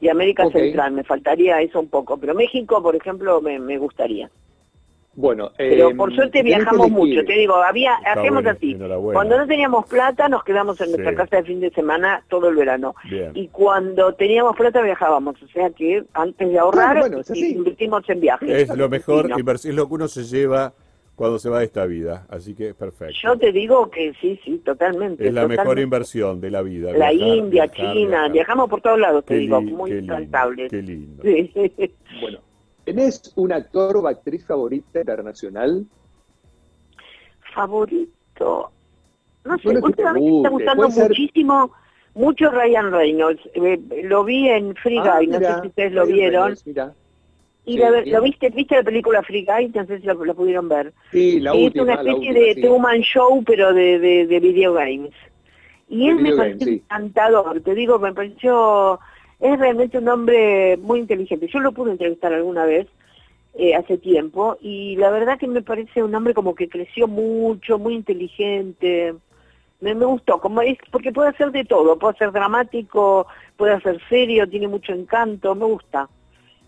Y 0.00 0.08
América 0.08 0.48
Central, 0.50 0.92
me 0.92 1.04
faltaría 1.04 1.60
eso 1.60 1.80
un 1.80 1.88
poco. 1.88 2.16
Pero 2.18 2.34
México, 2.34 2.82
por 2.82 2.94
ejemplo, 2.94 3.40
me, 3.40 3.78
gustaría. 3.78 4.30
Bueno, 5.14 5.50
pero 5.56 5.96
por 5.96 6.10
em, 6.10 6.16
suerte 6.16 6.42
viajamos 6.44 6.90
mucho, 6.90 7.24
te 7.24 7.32
digo, 7.32 7.56
había, 7.56 7.94
hacemos 8.06 8.46
así, 8.46 8.78
cuando 9.12 9.36
no 9.36 9.48
teníamos 9.48 9.84
plata 9.86 10.28
nos 10.28 10.44
quedamos 10.44 10.80
en 10.80 10.92
nuestra 10.92 11.12
casa 11.12 11.38
de 11.38 11.42
fin 11.42 11.58
de 11.58 11.70
semana 11.70 12.22
todo 12.28 12.48
el 12.48 12.54
verano, 12.54 12.94
y 13.34 13.48
cuando 13.48 14.12
teníamos 14.12 14.54
plata 14.54 14.80
viajábamos, 14.80 15.42
o 15.42 15.48
sea 15.48 15.70
que 15.70 16.04
antes 16.14 16.48
de 16.48 16.58
ahorrar 16.60 17.10
invertimos 17.34 18.08
en 18.08 18.20
viajes. 18.20 18.48
Es 18.48 18.76
lo 18.76 18.88
mejor, 18.88 19.28
es 19.32 19.64
lo 19.64 19.88
que 19.88 19.94
uno 19.94 20.06
se 20.06 20.22
lleva 20.22 20.72
cuando 21.18 21.40
se 21.40 21.50
va 21.50 21.58
de 21.58 21.64
esta 21.64 21.84
vida, 21.84 22.28
así 22.30 22.54
que 22.54 22.74
perfecto. 22.74 23.16
Yo 23.20 23.36
te 23.36 23.50
digo 23.50 23.90
que 23.90 24.14
sí, 24.20 24.38
sí, 24.44 24.58
totalmente. 24.58 25.26
Es 25.26 25.34
la 25.34 25.48
mejor 25.48 25.80
inversión 25.80 26.40
de 26.40 26.48
la 26.48 26.62
vida. 26.62 26.92
La 26.92 27.12
India, 27.12 27.66
China, 27.66 28.28
viajamos 28.28 28.70
por 28.70 28.80
todos 28.80 29.00
lados, 29.00 29.24
te 29.24 29.34
digo, 29.34 29.60
muy 29.60 29.90
encantable. 29.90 30.68
Qué 30.68 30.80
lindo. 30.80 31.24
Bueno, 32.20 32.38
¿tenés 32.84 33.32
un 33.34 33.52
actor 33.52 33.96
o 33.96 34.06
actriz 34.06 34.46
favorita 34.46 35.00
internacional? 35.00 35.84
Favorito. 37.52 38.70
No 39.44 39.58
sé, 39.58 39.68
últimamente 39.70 40.30
me 40.30 40.36
está 40.36 40.48
gustando 40.50 40.88
muchísimo, 40.88 41.72
mucho 42.14 42.50
Ryan 42.52 42.92
Reynolds. 42.92 43.42
Eh, 43.54 44.04
lo 44.04 44.22
vi 44.22 44.48
en 44.48 44.74
Free 44.76 44.98
ah, 44.98 45.16
Guy, 45.18 45.26
no 45.26 45.38
sé 45.40 45.60
si 45.62 45.66
ustedes 45.66 45.92
lo 45.92 46.06
vieron. 46.06 46.54
Y 47.68 47.76
lo 48.10 48.22
viste, 48.22 48.48
viste 48.48 48.76
la 48.76 48.82
película 48.82 49.22
Free 49.22 49.44
Guy, 49.44 49.68
no 49.74 49.84
sé 49.86 50.00
si 50.00 50.06
la, 50.06 50.14
pudieron 50.14 50.70
ver. 50.70 50.94
Sí, 51.12 51.38
la 51.38 51.52
Es 51.52 51.74
una 51.74 51.94
especie 51.94 52.32
de 52.32 52.54
Truman 52.62 53.02
Show, 53.02 53.44
pero 53.44 53.74
de, 53.74 53.98
de, 53.98 54.26
de 54.26 54.40
video 54.40 54.72
games. 54.72 55.12
Y 55.86 56.08
él 56.08 56.16
me 56.16 56.34
pareció 56.34 56.68
encantador, 56.68 57.60
te 57.60 57.74
digo, 57.74 57.98
me 57.98 58.14
pareció, 58.14 58.98
es 59.38 59.58
realmente 59.58 59.98
un 59.98 60.08
hombre 60.08 60.78
muy 60.78 61.00
inteligente. 61.00 61.46
Yo 61.46 61.60
lo 61.60 61.72
pude 61.72 61.92
entrevistar 61.92 62.32
alguna 62.32 62.64
vez 62.64 62.86
eh, 63.54 63.74
hace 63.74 63.98
tiempo 63.98 64.56
y 64.62 64.96
la 64.96 65.10
verdad 65.10 65.38
que 65.38 65.46
me 65.46 65.62
parece 65.62 66.02
un 66.02 66.14
hombre 66.14 66.32
como 66.32 66.54
que 66.54 66.70
creció 66.70 67.06
mucho, 67.06 67.78
muy 67.78 67.94
inteligente. 67.94 69.14
Me, 69.80 69.94
me 69.94 70.06
gustó, 70.06 70.40
como 70.40 70.62
es, 70.62 70.78
porque 70.90 71.12
puede 71.12 71.30
hacer 71.30 71.52
de 71.52 71.64
todo, 71.64 71.98
puede 71.98 72.16
ser 72.16 72.32
dramático, 72.32 73.26
puede 73.58 73.78
ser 73.82 74.00
serio, 74.08 74.48
tiene 74.48 74.68
mucho 74.68 74.92
encanto, 74.92 75.54
me 75.54 75.66
gusta. 75.66 76.08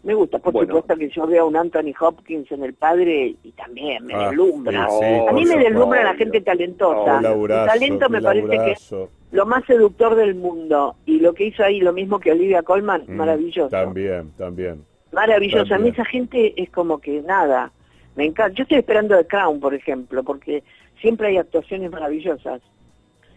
Me 0.03 0.15
gusta, 0.15 0.39
por 0.39 0.53
supuesto 0.53 0.97
que 0.97 1.11
yo 1.11 1.27
veo 1.27 1.43
a 1.43 1.47
un 1.47 1.57
Anthony 1.57 1.93
Hopkins 2.01 2.51
en 2.53 2.65
El 2.65 2.73
Padre 2.73 3.37
y 3.43 3.53
también 3.53 4.07
me 4.07 4.15
ah, 4.15 4.29
deslumbra. 4.29 4.87
a 4.87 5.33
mí 5.33 5.45
me 5.45 5.59
deslumbra 5.59 6.03
la 6.03 6.15
gente 6.15 6.41
talentosa. 6.41 7.19
el 7.19 7.67
talento 7.67 8.09
me 8.09 8.23
parece 8.23 8.49
que 8.49 8.73
es 8.73 8.95
lo 9.33 9.47
más 9.47 9.65
seductor 9.67 10.15
del 10.15 10.35
mundo. 10.35 10.97
Y 11.05 11.21
lo 11.21 11.35
que 11.35 11.47
hizo 11.47 11.63
ahí, 11.63 11.81
lo 11.81 11.93
mismo 11.93 12.19
que 12.19 12.33
Olivia 12.33 12.63
Colman, 12.63 13.05
mm, 13.07 13.13
maravilloso. 13.13 13.69
También, 13.69 14.33
también. 14.39 14.85
Maravilloso. 15.13 15.75
A 15.75 15.79
mí 15.79 15.91
esa 15.91 16.05
gente 16.05 16.55
es 16.61 16.71
como 16.71 16.99
que 16.99 17.21
nada. 17.21 17.71
Me 18.17 18.25
encanta. 18.25 18.55
Yo 18.55 18.63
estoy 18.63 18.79
esperando 18.79 19.17
The 19.17 19.27
Crown, 19.27 19.61
por 19.61 19.75
ejemplo, 19.75 20.23
porque 20.25 20.63
siempre 21.01 21.29
hay 21.29 21.37
actuaciones 21.37 21.91
maravillosas. 21.91 22.63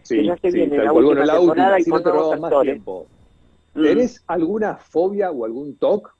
Sí, 0.02 0.24
ya 0.24 0.36
se 0.36 0.50
viene 0.50 0.78
la 0.78 0.92
última 0.92 1.26
temporada 1.26 1.80
y 1.80 1.84
con 1.84 2.02
no 2.02 2.36
más 2.38 2.62
tiempo. 2.62 3.06
Mm. 3.74 3.82
¿Tenés 3.82 4.24
alguna 4.26 4.76
fobia 4.76 5.30
o 5.30 5.44
algún 5.44 5.76
TOC 5.76 6.13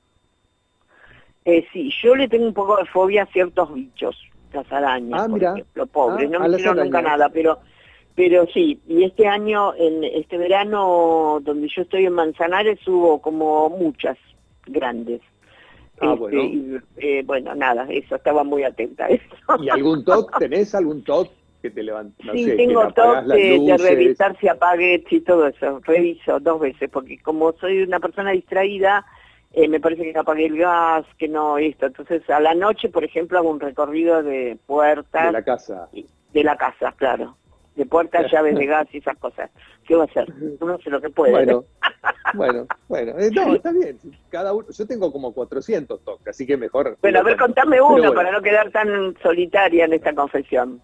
eh, 1.45 1.65
sí, 1.71 1.91
yo 2.01 2.15
le 2.15 2.27
tengo 2.27 2.47
un 2.47 2.53
poco 2.53 2.77
de 2.77 2.85
fobia 2.85 3.23
a 3.23 3.27
ciertos 3.27 3.73
bichos, 3.73 4.19
las 4.51 4.71
arañas, 4.71 5.21
ah, 5.23 5.29
por 5.29 5.43
ejemplo, 5.43 5.85
pobre, 5.85 6.25
ah, 6.25 6.29
no 6.29 6.39
me 6.39 6.49
hicieron 6.49 6.77
nunca 6.77 7.01
nada, 7.01 7.29
pero 7.29 7.59
pero 8.15 8.47
sí, 8.47 8.79
y 8.87 9.03
este 9.03 9.27
año, 9.27 9.73
en 9.75 10.03
este 10.05 10.37
verano 10.37 11.39
donde 11.43 11.67
yo 11.67 11.81
estoy 11.81 12.05
en 12.05 12.13
Manzanares, 12.13 12.79
hubo 12.87 13.21
como 13.21 13.69
muchas 13.69 14.17
grandes. 14.65 15.21
Ah, 15.99 16.13
este, 16.13 16.37
bueno. 16.37 16.81
eh, 16.97 17.23
bueno, 17.25 17.53
nada, 17.55 17.85
eso, 17.89 18.15
estaba 18.15 18.43
muy 18.43 18.63
atenta 18.63 19.05
a 19.05 19.09
eso. 19.09 19.23
¿Y 19.61 19.69
algún 19.69 20.05
TOC? 20.05 20.39
¿Tenés 20.39 20.73
algún 20.73 21.03
TOC 21.03 21.29
que 21.61 21.69
te 21.69 21.83
levanta? 21.83 22.23
sí, 22.33 22.45
tengo 22.55 22.87
TOC 22.93 23.25
de, 23.25 23.59
de, 23.59 23.77
revisar 23.77 24.37
si 24.39 24.47
apagues 24.47 25.03
y 25.11 25.19
todo 25.19 25.47
eso, 25.47 25.81
reviso 25.83 26.39
dos 26.39 26.61
veces, 26.61 26.89
porque 26.89 27.19
como 27.19 27.51
soy 27.53 27.83
una 27.83 27.99
persona 27.99 28.31
distraída, 28.31 29.05
eh, 29.55 29.69
me 29.69 29.79
parece 29.79 30.03
que 30.03 30.11
no 30.11 30.19
apagué 30.19 30.47
el 30.47 30.57
gas, 30.57 31.05
que 31.17 31.29
no 31.29 31.57
esto. 31.57 31.85
Entonces, 31.85 32.29
a 32.29 32.41
la 32.41 32.53
noche, 32.53 32.89
por 32.89 33.05
ejemplo, 33.05 33.37
hago 33.37 33.49
un 33.49 33.61
recorrido 33.61 34.21
de 34.21 34.57
puertas. 34.65 35.27
De 35.27 35.31
la 35.31 35.43
casa. 35.43 35.87
De 36.33 36.43
la 36.43 36.57
casa, 36.57 36.93
claro. 36.97 37.37
De 37.73 37.85
puertas, 37.85 38.29
llaves 38.31 38.55
de 38.55 38.65
gas 38.65 38.87
y 38.91 38.97
esas 38.97 39.17
cosas. 39.17 39.49
¿Qué 39.87 39.95
va 39.95 40.03
a 40.03 40.07
hacer? 40.07 40.27
Uno 40.59 40.73
hace 40.73 40.89
lo 40.89 40.99
que 40.99 41.09
puede. 41.09 41.31
Bueno, 41.31 41.63
bueno, 42.33 42.67
bueno. 42.89 43.17
Eh, 43.17 43.31
no, 43.33 43.55
está 43.55 43.71
bien. 43.71 43.97
Cada 44.29 44.51
uno, 44.51 44.67
yo 44.69 44.85
tengo 44.85 45.09
como 45.09 45.33
400 45.33 46.03
toques, 46.03 46.27
así 46.27 46.45
que 46.45 46.57
mejor. 46.57 46.97
Bueno, 47.01 47.19
a 47.19 47.23
ver, 47.23 47.37
contame 47.37 47.79
uno 47.79 48.13
para 48.13 48.33
no 48.33 48.41
quedar 48.41 48.71
tan 48.71 49.15
solitaria 49.23 49.85
en 49.85 49.93
esta 49.93 50.13
confesión. 50.13 50.81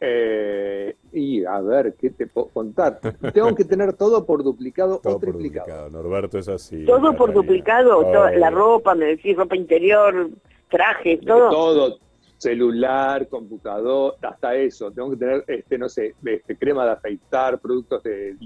Eh, 0.00 0.96
y 1.12 1.44
a 1.44 1.60
ver, 1.60 1.94
¿qué 1.94 2.10
te 2.10 2.26
puedo 2.26 2.48
contar? 2.48 3.00
Tengo 3.32 3.54
que 3.54 3.64
tener 3.64 3.94
todo 3.94 4.26
por 4.26 4.42
duplicado 4.42 5.00
o 5.02 5.18
triplicado. 5.18 5.88
Norberto 5.90 6.38
es 6.38 6.48
así. 6.48 6.84
Todo 6.84 7.14
por 7.16 7.32
duplicado, 7.32 8.02
la 8.36 8.50
ropa, 8.50 8.94
me 8.94 9.06
decís, 9.06 9.36
ropa 9.36 9.56
interior, 9.56 10.30
trajes, 10.68 11.20
todo. 11.20 11.50
Todo, 11.50 11.98
celular, 12.36 13.28
computador, 13.28 14.16
hasta 14.20 14.54
eso. 14.54 14.90
Tengo 14.90 15.10
que 15.10 15.16
tener, 15.16 15.44
este, 15.46 15.78
no 15.78 15.88
sé, 15.88 16.14
este, 16.24 16.56
crema 16.56 16.84
de 16.84 16.92
afeitar, 16.92 17.58
productos 17.58 18.02
de, 18.02 18.36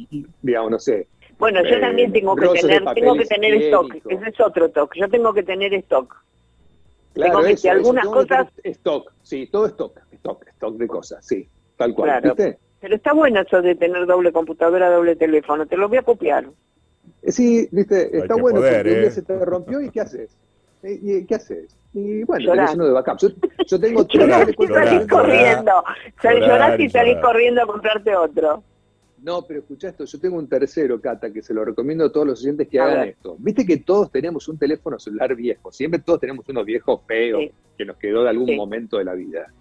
digamos, 0.42 0.70
no 0.70 0.78
sé. 0.78 1.08
Bueno, 1.38 1.60
yo 1.64 1.80
también 1.80 2.12
tengo 2.12 2.36
que 2.36 2.48
tener, 2.60 2.84
tengo 2.94 3.16
que 3.16 3.24
tener 3.24 3.54
stock. 3.62 3.94
Ese 3.94 4.28
es 4.28 4.40
otro 4.40 4.66
stock. 4.66 4.92
Yo 4.94 5.08
tengo 5.08 5.32
que 5.32 5.42
tener 5.42 5.72
stock. 5.74 6.14
Claro, 7.18 7.40
que, 7.60 7.70
algunas 7.70 8.06
cosas. 8.06 8.46
Stock, 8.62 9.12
sí, 9.22 9.48
todo 9.50 9.66
stock 9.66 10.00
stock, 10.18 10.46
stock 10.46 10.76
de 10.76 10.86
cosas, 10.86 11.24
sí, 11.24 11.48
tal 11.76 11.94
cual. 11.94 12.34
Pero 12.80 12.94
está 12.94 13.12
bueno 13.12 13.40
eso 13.40 13.60
de 13.60 13.74
tener 13.74 14.06
doble 14.06 14.32
computadora, 14.32 14.88
doble 14.88 15.16
teléfono, 15.16 15.66
te 15.66 15.76
lo 15.76 15.88
voy 15.88 15.98
a 15.98 16.02
copiar. 16.02 16.46
Eh, 17.22 17.32
sí, 17.32 17.68
viste, 17.72 18.16
está 18.16 18.36
bueno, 18.36 18.60
porque 18.60 19.06
¿eh? 19.06 19.10
se 19.10 19.22
te 19.22 19.44
rompió 19.44 19.80
y 19.80 19.90
¿qué 19.90 20.00
haces? 20.00 20.36
Eh, 20.84 20.98
¿Y 21.02 21.24
qué 21.24 21.34
haces? 21.34 21.76
Y 21.92 22.22
bueno, 22.22 22.52
tenés 22.52 22.74
uno 22.74 22.86
de 22.86 22.92
backup. 22.92 23.18
Yo, 23.66 23.80
tengo 23.80 24.06
tres 24.06 24.28
llorás 24.28 24.48
y 24.48 24.66
salís 24.68 25.08
corriendo. 25.08 25.84
Llorás 26.22 26.80
y 26.80 26.90
salís 26.90 27.16
corriendo 27.18 27.62
a 27.62 27.66
comprarte 27.66 28.14
otro. 28.14 28.62
No, 29.22 29.42
pero 29.42 29.60
escucha 29.60 29.88
esto, 29.88 30.04
yo 30.04 30.20
tengo 30.20 30.38
un 30.38 30.48
tercero, 30.48 31.00
Cata, 31.00 31.32
que 31.32 31.42
se 31.42 31.52
lo 31.52 31.64
recomiendo 31.64 32.04
a 32.04 32.12
todos 32.12 32.26
los 32.26 32.40
oyentes 32.40 32.68
que 32.68 32.78
hagan 32.78 33.08
esto. 33.08 33.36
Viste 33.38 33.66
que 33.66 33.78
todos 33.78 34.10
tenemos 34.10 34.48
un 34.48 34.58
teléfono 34.58 34.98
celular 34.98 35.34
viejo, 35.34 35.72
siempre 35.72 36.00
todos 36.00 36.20
tenemos 36.20 36.48
uno 36.48 36.64
viejo 36.64 37.02
feo 37.06 37.38
que 37.76 37.84
nos 37.84 37.96
quedó 37.96 38.22
de 38.22 38.30
algún 38.30 38.54
momento 38.56 38.98
de 38.98 39.04
la 39.04 39.14
vida. 39.14 39.52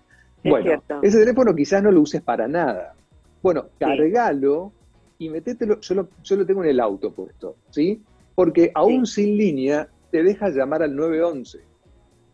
Bueno, 0.43 0.83
ese 1.01 1.19
teléfono 1.19 1.55
quizás 1.55 1.81
no 1.81 1.91
lo 1.91 2.01
uses 2.01 2.21
para 2.21 2.47
nada. 2.47 2.93
Bueno, 3.41 3.67
cargalo 3.79 4.71
y 5.17 5.29
metételo, 5.29 5.79
yo 5.79 5.95
lo, 5.95 6.09
yo 6.23 6.35
lo 6.35 6.45
tengo 6.45 6.63
en 6.63 6.69
el 6.69 6.79
auto 6.79 7.11
puesto, 7.11 7.55
¿sí? 7.69 8.01
Porque 8.35 8.71
aún 8.73 9.05
sin 9.07 9.37
línea 9.37 9.87
te 10.11 10.23
deja 10.23 10.49
llamar 10.49 10.83
al 10.83 10.95
911. 10.95 11.59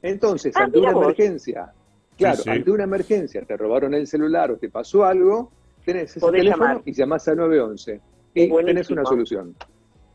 Entonces, 0.02 0.54
ah, 0.56 0.64
ante 0.64 0.80
una 0.80 0.92
emergencia, 0.92 1.74
claro, 2.18 2.44
ante 2.48 2.72
una 2.72 2.84
emergencia, 2.84 3.42
te 3.44 3.56
robaron 3.56 3.94
el 3.94 4.06
celular 4.08 4.52
o 4.52 4.58
te 4.58 4.70
pasó 4.70 5.06
algo, 5.06 5.52
tenés 5.86 6.16
ese 6.16 6.32
teléfono 6.32 6.82
y 6.86 6.94
llamás 6.94 7.28
al 7.28 7.38
911 7.38 8.02
y 8.34 8.50
tenés 8.66 8.90
una 8.90 9.06
solución. 9.06 9.56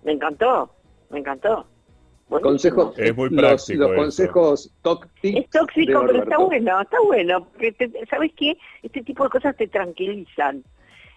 Me 0.04 0.12
encantó, 0.12 0.70
me 1.10 1.18
encantó. 1.18 1.66
Consejos, 2.28 2.98
es 2.98 3.16
muy 3.16 3.30
práctico 3.30 3.84
los, 3.84 3.96
consejos 3.96 4.70
tóxicos. 4.82 5.40
Es 5.40 5.50
tóxico, 5.50 6.04
pero 6.06 6.22
está 6.22 6.38
bueno, 6.38 6.80
está 6.82 7.00
bueno. 7.00 7.46
Porque 7.46 7.74
¿Sabes 8.10 8.32
qué? 8.36 8.58
Este 8.82 9.02
tipo 9.02 9.24
de 9.24 9.30
cosas 9.30 9.56
te 9.56 9.66
tranquilizan. 9.66 10.62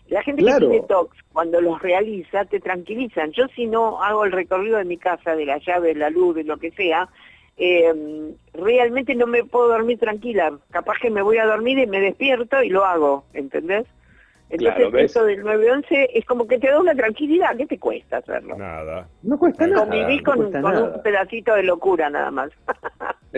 La 0.07 0.23
gente 0.23 0.43
que 0.43 0.57
tiene 0.57 0.81
tox, 0.87 1.17
cuando 1.31 1.59
los 1.59 1.81
realiza, 1.81 2.45
te 2.45 2.59
tranquilizan. 2.59 3.31
Yo 3.33 3.47
si 3.55 3.67
no 3.67 4.01
hago 4.01 4.23
el 4.23 4.31
recorrido 4.31 4.77
de 4.77 4.85
mi 4.85 4.97
casa, 4.97 5.35
de 5.35 5.45
la 5.45 5.57
llave, 5.57 5.89
de 5.89 5.99
la 5.99 6.09
luz, 6.09 6.35
de 6.35 6.43
lo 6.43 6.57
que 6.57 6.71
sea, 6.71 7.09
eh, 7.57 8.33
realmente 8.53 9.13
no 9.15 9.27
me 9.27 9.43
puedo 9.43 9.67
dormir 9.69 9.99
tranquila. 9.99 10.57
Capaz 10.69 10.95
que 11.01 11.09
me 11.09 11.21
voy 11.21 11.37
a 11.37 11.45
dormir 11.45 11.77
y 11.77 11.87
me 11.87 11.99
despierto 11.99 12.63
y 12.63 12.69
lo 12.69 12.85
hago, 12.85 13.25
¿entendés? 13.33 13.85
Entonces, 14.51 15.05
eso 15.05 15.23
del 15.25 15.41
911 15.41 16.09
es 16.13 16.25
como 16.25 16.45
que 16.45 16.59
te 16.59 16.67
da 16.67 16.79
una 16.79 16.93
tranquilidad. 16.93 17.55
¿Qué 17.55 17.65
te 17.65 17.79
cuesta 17.79 18.17
hacerlo? 18.17 18.57
Nada. 18.57 19.07
No 19.23 19.37
cuesta 19.39 19.65
nada. 19.65 19.87
Convivís 19.87 20.21
con, 20.23 20.39
un 20.41 21.01
pedacito 21.03 21.55
de 21.55 21.63
locura 21.63 22.09
nada 22.09 22.31
más. 22.31 22.51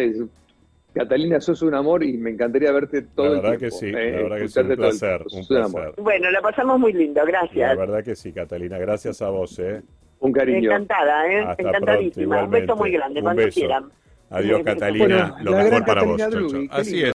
Catalina, 0.94 1.40
sos 1.42 1.62
un 1.64 1.74
amor 1.74 2.04
y 2.04 2.18
me 2.18 2.30
encantaría 2.30 2.72
verte 2.72 3.02
todo 3.02 3.36
la 3.36 3.42
verdad 3.42 3.58
que 3.58 3.72
sí, 3.72 3.88
eh, 3.88 4.12
la 4.12 4.22
verdad 4.22 4.38
que 4.38 4.48
sí, 4.48 4.60
un 4.60 4.76
placer, 4.76 5.24
un 5.32 5.48
placer. 5.48 5.94
Bueno, 5.98 6.30
la 6.30 6.42
pasamos 6.42 6.80
muy 6.80 6.94
lindo, 6.94 7.26
gracias. 7.26 7.70
La 7.70 7.76
verdad 7.76 8.04
que 8.04 8.16
sí, 8.16 8.32
Catalina, 8.32 8.78
gracias 8.78 9.22
a 9.24 9.30
vos, 9.30 9.58
¿eh? 9.58 9.82
Un 10.20 10.32
cariño. 10.32 10.70
Encantada, 10.70 11.28
¿eh? 11.28 11.56
Encantadísima. 11.58 12.44
un 12.44 12.52
beso 12.52 12.76
muy 12.76 12.92
grande, 12.92 13.22
cuando 13.24 13.48
quieran. 13.50 13.92
Adiós, 14.30 14.62
Catalina, 14.64 15.36
lo 15.42 15.52
mejor 15.54 15.86
para 15.86 16.04
vos. 16.04 16.22
Así 16.70 17.04
es. 17.04 17.13